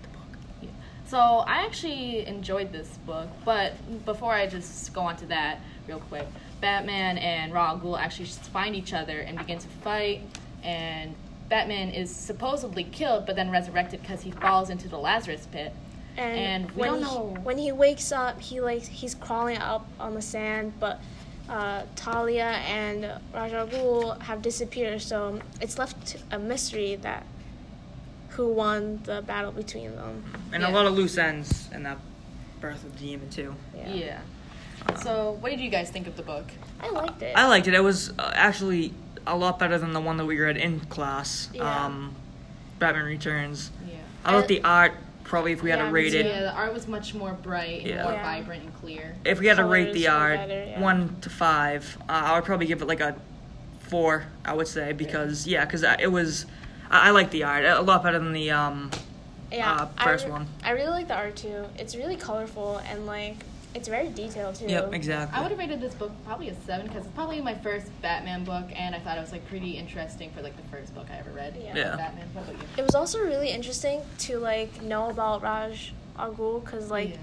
the 0.03 0.09
book. 0.09 0.37
Yeah. 0.61 0.69
So 1.09 1.17
I 1.17 1.65
actually 1.65 2.27
enjoyed 2.27 2.71
this 2.71 2.87
book, 3.07 3.27
but 3.43 3.73
before 4.05 4.31
I 4.31 4.45
just 4.45 4.93
go 4.93 5.01
on 5.01 5.17
to 5.17 5.25
that 5.25 5.59
real 5.87 6.01
quick, 6.01 6.27
Batman 6.61 7.17
and 7.17 7.51
Ra 7.51 7.69
Al 7.69 7.79
Ghul 7.79 7.99
actually 7.99 8.27
find 8.27 8.75
each 8.75 8.93
other 8.93 9.19
and 9.21 9.35
begin 9.35 9.57
to 9.57 9.67
fight, 9.83 10.21
and 10.61 11.15
Batman 11.49 11.89
is 11.89 12.15
supposedly 12.15 12.83
killed, 12.83 13.25
but 13.25 13.35
then 13.35 13.49
resurrected 13.49 14.03
because 14.03 14.21
he 14.21 14.29
falls 14.29 14.69
into 14.69 14.87
the 14.87 14.99
Lazarus 14.99 15.47
pit. 15.51 15.73
and, 16.15 16.37
And 16.37 16.71
we 16.71 16.81
when 16.81 17.01
don't 17.01 17.37
he, 17.37 17.41
when 17.41 17.57
he 17.57 17.71
wakes 17.71 18.11
up, 18.11 18.39
he 18.39 18.61
like 18.61 18.83
he's 18.83 19.15
crawling 19.15 19.57
up 19.57 19.87
on 19.99 20.13
the 20.13 20.21
sand, 20.21 20.73
but 20.79 21.01
uh, 21.49 21.83
Talia 21.95 22.61
and 22.67 23.11
Raja 23.33 23.67
Ghul 23.71 24.21
have 24.21 24.43
disappeared, 24.43 25.01
so 25.01 25.39
it's 25.59 25.79
left 25.79 26.17
a 26.29 26.37
mystery 26.37 26.97
that 26.97 27.25
who 28.39 28.47
won 28.47 29.01
the 29.03 29.21
battle 29.21 29.51
between 29.51 29.93
them. 29.97 30.23
And 30.53 30.63
Yeah. 30.63 30.69
a 30.69 30.71
lot 30.71 30.85
of 30.85 30.93
loose 30.93 31.17
ends 31.17 31.67
in 31.73 31.83
that 31.83 31.97
Birth 32.61 32.85
of 32.85 32.97
the 32.97 33.05
Demon 33.05 33.29
too. 33.29 33.53
Yeah. 33.75 34.19
So 35.03 35.37
what 35.41 35.49
did 35.49 35.59
you 35.59 35.69
guys 35.69 35.89
think 35.89 36.07
of 36.07 36.15
the 36.15 36.23
book? 36.23 36.45
I 36.79 36.89
liked 36.89 37.21
it. 37.21 37.33
I 37.35 37.47
liked 37.47 37.67
it. 37.67 37.73
It 37.73 37.83
was 37.83 38.11
uh, 38.17 38.31
actually 38.33 38.93
a 39.27 39.35
lot 39.35 39.59
better 39.59 39.77
than 39.77 39.91
the 39.91 39.99
one 39.99 40.15
that 40.17 40.25
we 40.25 40.39
read 40.39 40.55
in 40.55 40.79
class. 40.79 41.49
Yeah. 41.53 41.85
Um, 41.85 42.15
Batman 42.79 43.03
Returns. 43.03 43.71
Yeah. 43.85 43.95
I 44.23 44.31
thought 44.31 44.47
the 44.47 44.63
art 44.63 44.93
probably 45.25 45.51
if 45.51 45.61
we 45.61 45.69
had 45.69 45.79
to 45.79 45.91
rate 45.91 46.13
it. 46.13 46.25
Yeah, 46.25 46.39
the 46.39 46.53
art 46.53 46.73
was 46.73 46.87
much 46.87 47.13
more 47.13 47.33
bright 47.33 47.79
and 47.81 47.87
Yeah. 47.89 48.03
more 48.03 48.13
Yeah. 48.13 48.23
vibrant 48.23 48.63
and 48.63 48.73
clear. 48.79 49.15
If 49.25 49.39
we 49.41 49.47
had 49.47 49.57
to 49.57 49.65
rate 49.65 49.91
the 49.93 50.07
art 50.07 50.37
better, 50.37 50.65
yeah. 50.65 50.79
one 50.79 51.17
to 51.21 51.29
five, 51.29 51.97
uh, 52.07 52.13
I 52.27 52.35
would 52.35 52.45
probably 52.45 52.67
give 52.67 52.81
it 52.81 52.87
like 52.87 53.01
a 53.01 53.15
four. 53.81 54.27
I 54.45 54.53
would 54.53 54.69
say 54.69 54.93
because 54.93 55.45
yeah, 55.45 55.65
because 55.65 55.83
it 55.83 56.09
was. 56.13 56.45
I, 56.89 57.07
I 57.07 57.09
like 57.11 57.31
the 57.31 57.43
art 57.43 57.65
a 57.65 57.81
lot 57.81 58.03
better 58.03 58.19
than 58.19 58.33
the 58.33 58.51
um. 58.51 58.91
yeah, 59.51 59.73
uh, 59.73 59.87
I 59.97 60.03
first 60.05 60.25
re- 60.25 60.31
one. 60.31 60.47
I 60.63 60.71
really 60.71 60.89
like 60.91 61.07
the 61.07 61.15
art 61.15 61.35
too. 61.35 61.65
It's 61.77 61.95
really 61.95 62.15
colorful 62.15 62.77
and 62.89 63.05
like 63.05 63.35
it's 63.75 63.87
very 63.87 64.09
detailed 64.09 64.55
too. 64.55 64.65
Yep, 64.67 64.93
exactly. 64.93 65.37
I 65.37 65.41
would 65.43 65.51
have 65.51 65.59
rated 65.59 65.79
this 65.79 65.93
book 65.93 66.11
probably 66.25 66.49
a 66.49 66.55
seven 66.65 66.87
because 66.87 67.05
it's 67.05 67.13
probably 67.13 67.39
my 67.39 67.53
first 67.55 67.87
Batman 68.01 68.43
book, 68.43 68.65
and 68.75 68.95
I 68.95 68.99
thought 68.99 69.17
it 69.17 69.21
was 69.21 69.31
like 69.31 69.47
pretty 69.47 69.71
interesting 69.77 70.31
for 70.31 70.41
like 70.41 70.55
the 70.57 70.67
first 70.75 70.93
book 70.95 71.05
I 71.13 71.17
ever 71.19 71.29
read. 71.31 71.55
Yeah. 71.61 71.75
Yeah. 71.75 71.95
Batman. 71.95 72.27
What 72.33 72.45
about 72.45 72.55
you? 72.61 72.67
It 72.77 72.81
was 72.81 72.95
also 72.95 73.19
really 73.19 73.49
interesting 73.51 74.01
to 74.19 74.39
like 74.39 74.81
know 74.81 75.09
about 75.11 75.43
Ra's 75.43 75.91
Al 76.17 76.33
Ghul 76.33 76.63
because 76.65 76.89
like 76.89 77.11
Yeah. 77.11 77.15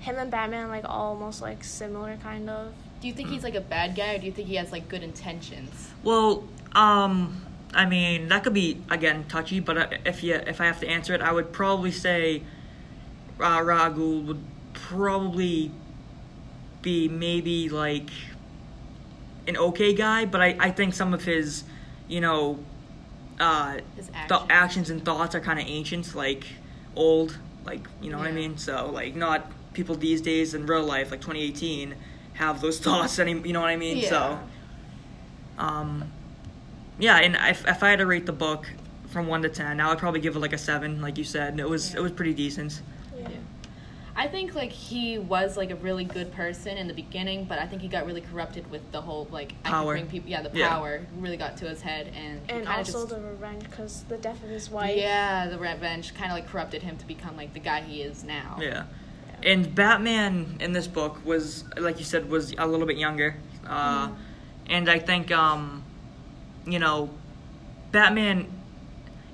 him 0.00 0.16
and 0.16 0.30
Batman 0.30 0.68
like 0.68 0.84
almost 0.88 1.42
like 1.42 1.62
similar 1.62 2.16
kind 2.22 2.48
of. 2.48 2.72
Do 3.02 3.08
you 3.08 3.14
think 3.14 3.28
he's 3.30 3.42
like 3.42 3.56
a 3.56 3.60
bad 3.60 3.94
guy, 3.96 4.14
or 4.14 4.18
do 4.18 4.26
you 4.26 4.32
think 4.32 4.48
he 4.48 4.54
has 4.54 4.72
like 4.72 4.88
good 4.88 5.02
intentions? 5.02 5.90
Well, 6.04 6.44
um, 6.72 7.42
I 7.74 7.86
mean, 7.86 8.28
that 8.28 8.44
could 8.44 8.54
be 8.54 8.82
again 8.90 9.24
touchy, 9.28 9.60
but 9.60 10.00
if 10.04 10.22
you 10.22 10.34
if 10.34 10.60
I 10.60 10.66
have 10.66 10.80
to 10.80 10.88
answer 10.88 11.14
it, 11.14 11.22
I 11.22 11.32
would 11.32 11.52
probably 11.52 11.90
say 11.90 12.42
uh, 13.40 13.58
Ragul 13.60 14.24
would 14.26 14.42
probably 14.74 15.70
be 16.82 17.08
maybe 17.08 17.68
like 17.68 18.10
an 19.46 19.56
okay 19.56 19.94
guy, 19.94 20.24
but 20.24 20.40
I, 20.40 20.56
I 20.58 20.70
think 20.70 20.94
some 20.94 21.14
of 21.14 21.24
his, 21.24 21.64
you 22.08 22.20
know, 22.20 22.58
uh, 23.40 23.78
His 23.96 24.06
th- 24.08 24.16
actions. 24.16 24.46
actions 24.50 24.90
and 24.90 25.04
thoughts 25.04 25.34
are 25.34 25.40
kind 25.40 25.58
of 25.58 25.66
ancient, 25.66 26.14
like 26.14 26.44
old, 26.94 27.38
like 27.64 27.86
you 28.00 28.10
know 28.10 28.18
what 28.18 28.26
I 28.26 28.32
mean. 28.32 28.56
So 28.58 28.90
like 28.90 29.16
not 29.16 29.50
people 29.72 29.94
these 29.94 30.20
days 30.20 30.54
in 30.54 30.66
real 30.66 30.84
life, 30.84 31.10
like 31.10 31.20
2018, 31.20 31.94
have 32.34 32.60
those 32.60 32.78
thoughts 32.86 33.18
any. 33.18 33.32
You 33.32 33.52
know 33.52 33.60
what 33.60 33.70
I 33.70 33.76
mean? 33.76 34.02
So, 34.02 34.38
um, 35.58 36.12
yeah, 37.02 37.16
and 37.18 37.34
if 37.50 37.66
if 37.66 37.82
I 37.82 37.90
had 37.90 37.98
to 37.98 38.06
rate 38.06 38.26
the 38.26 38.32
book 38.32 38.66
from 39.10 39.26
one 39.26 39.42
to 39.42 39.48
ten, 39.48 39.80
I 39.80 39.88
would 39.88 39.98
probably 39.98 40.20
give 40.20 40.36
it 40.36 40.38
like 40.38 40.52
a 40.52 40.58
seven, 40.58 41.00
like 41.02 41.18
you 41.18 41.24
said. 41.24 41.58
It 41.58 41.68
was 41.68 41.92
Yeah. 41.92 41.98
it 41.98 42.02
was 42.02 42.12
pretty 42.12 42.32
decent. 42.34 42.80
Yeah. 43.18 43.28
Yeah. 43.28 43.36
I 44.14 44.28
think 44.28 44.54
like 44.54 44.70
he 44.70 45.18
was 45.18 45.56
like 45.56 45.70
a 45.70 45.74
really 45.76 46.04
good 46.04 46.32
person 46.32 46.76
in 46.76 46.86
the 46.86 46.94
beginning, 46.94 47.44
but 47.44 47.58
I 47.58 47.66
think 47.66 47.80
he 47.82 47.88
got 47.88 48.06
really 48.06 48.20
corrupted 48.20 48.70
with 48.70 48.82
the 48.92 49.00
whole 49.00 49.26
like 49.32 49.52
I 49.64 49.70
Power. 49.70 49.94
can 49.96 50.02
bring 50.04 50.10
people. 50.12 50.30
Yeah, 50.30 50.42
the 50.42 50.50
Yeah. 50.56 50.68
power 50.68 51.00
really 51.18 51.36
got 51.38 51.56
to 51.58 51.68
his 51.68 51.80
head, 51.82 52.06
and 52.14 52.40
he 52.46 52.52
And 52.52 52.62
kinda 52.66 52.70
also 52.76 52.92
just, 52.92 53.08
the 53.08 53.20
revenge 53.20 53.64
because 53.64 54.04
the 54.08 54.18
death 54.18 54.42
of 54.44 54.50
his 54.50 54.70
wife. 54.70 54.96
yeah, 54.96 55.48
the 55.48 55.58
revenge 55.58 56.14
kind 56.14 56.30
of 56.30 56.36
like 56.38 56.46
corrupted 56.48 56.82
him 56.82 56.96
to 56.98 57.06
become 57.06 57.36
like 57.36 57.52
the 57.54 57.60
guy 57.60 57.80
he 57.80 58.02
is 58.02 58.22
now. 58.22 58.58
Yeah. 58.60 58.84
And 59.42 59.74
Batman 59.74 60.56
in 60.60 60.72
this 60.72 60.86
book 60.86 61.20
was, 61.24 61.64
like 61.76 61.98
you 61.98 62.04
said, 62.04 62.30
was 62.30 62.54
a 62.58 62.66
little 62.66 62.86
bit 62.86 62.96
younger. 62.98 63.34
Uh, 63.66 64.08
And 64.70 64.88
I 64.88 65.00
think, 65.00 65.32
um, 65.32 65.81
you 66.66 66.78
know, 66.78 67.10
Batman. 67.90 68.46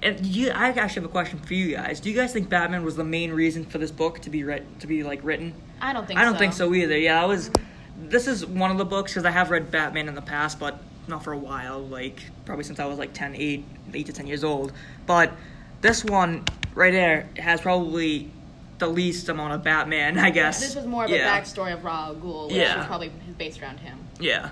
And 0.01 0.25
you, 0.25 0.51
I 0.51 0.69
actually 0.69 1.03
have 1.03 1.05
a 1.05 1.09
question 1.09 1.41
for 1.41 1.55
you 1.55 1.75
guys. 1.75 1.99
Do 1.99 2.09
you 2.09 2.15
guys 2.15 2.33
think 2.33 2.49
Batman 2.49 2.85
was 2.85 2.95
the 2.95 3.05
main 3.05 3.33
reason 3.33 3.65
for 3.65 3.79
this 3.79 3.91
book 3.91 4.21
to 4.21 4.31
be 4.31 4.45
writ- 4.45 4.81
to 4.81 4.87
be 4.87 5.03
like 5.03 5.21
written? 5.25 5.55
I 5.81 5.93
don't 5.93 6.07
think. 6.07 6.21
I 6.21 6.25
don't 6.25 6.35
so. 6.35 6.39
think 6.39 6.53
so 6.53 6.75
either. 6.75 6.97
Yeah, 6.97 7.23
I 7.23 7.27
was. 7.27 7.51
This 8.01 8.29
is 8.29 8.47
one 8.47 8.71
of 8.71 8.79
the 8.79 8.85
books 8.85 9.13
because 9.13 9.25
I 9.25 9.33
have 9.33 9.51
read 9.51 9.73
Batman 9.73 10.09
in 10.09 10.15
the 10.15 10.23
past, 10.23 10.61
but 10.61 10.79
not 11.09 11.25
for 11.25 11.33
a 11.33 11.39
while. 11.39 11.81
Like 11.81 12.21
probably 12.45 12.65
since 12.65 12.79
I 12.79 12.87
was 12.87 12.99
like 12.99 13.13
10, 13.13 13.35
8, 13.35 13.65
8 13.95 14.07
to 14.07 14.13
ten 14.13 14.27
years 14.27 14.45
old. 14.45 14.73
But 15.07 15.33
this 15.81 16.05
one 16.05 16.45
right 16.75 16.93
there 16.93 17.29
has 17.37 17.61
probably 17.61 18.31
the 18.79 18.87
least 18.89 19.29
amount 19.29 19.53
of 19.53 19.65
Batman, 19.65 20.19
I 20.19 20.31
guess. 20.31 20.61
This 20.61 20.77
was 20.77 20.87
more 20.87 21.05
of 21.05 21.11
yeah. 21.11 21.37
a 21.37 21.41
backstory 21.41 21.73
of 21.73 21.85
Ra's 21.85 22.09
al 22.09 22.15
Ghul, 22.17 22.47
which 22.47 22.57
Yeah. 22.57 22.79
was 22.79 22.87
probably 22.87 23.11
based 23.37 23.61
around 23.61 23.79
him. 23.81 23.99
Yeah. 24.21 24.51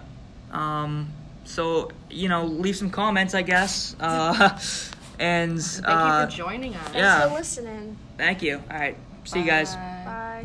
Um. 0.51 1.09
So 1.47 1.91
you 2.11 2.29
know, 2.29 2.45
leave 2.45 2.77
some 2.77 2.91
comments, 2.91 3.35
I 3.35 3.43
guess. 3.43 3.97
Uh, 3.99 4.59
and 5.19 5.63
Thank 5.63 5.87
uh, 5.89 6.27
you 6.29 6.31
for 6.31 6.37
joining 6.37 6.75
us. 6.75 6.83
Thanks 6.85 6.99
Yeah. 6.99 7.29
for 7.29 7.35
listening. 7.35 7.97
thank 8.19 8.43
you. 8.43 8.63
All 8.71 8.79
right. 8.79 8.97
See 9.25 9.41
you 9.41 9.47
guys. 9.47 9.75
Bye. 9.75 10.03
Bye. 10.05 10.43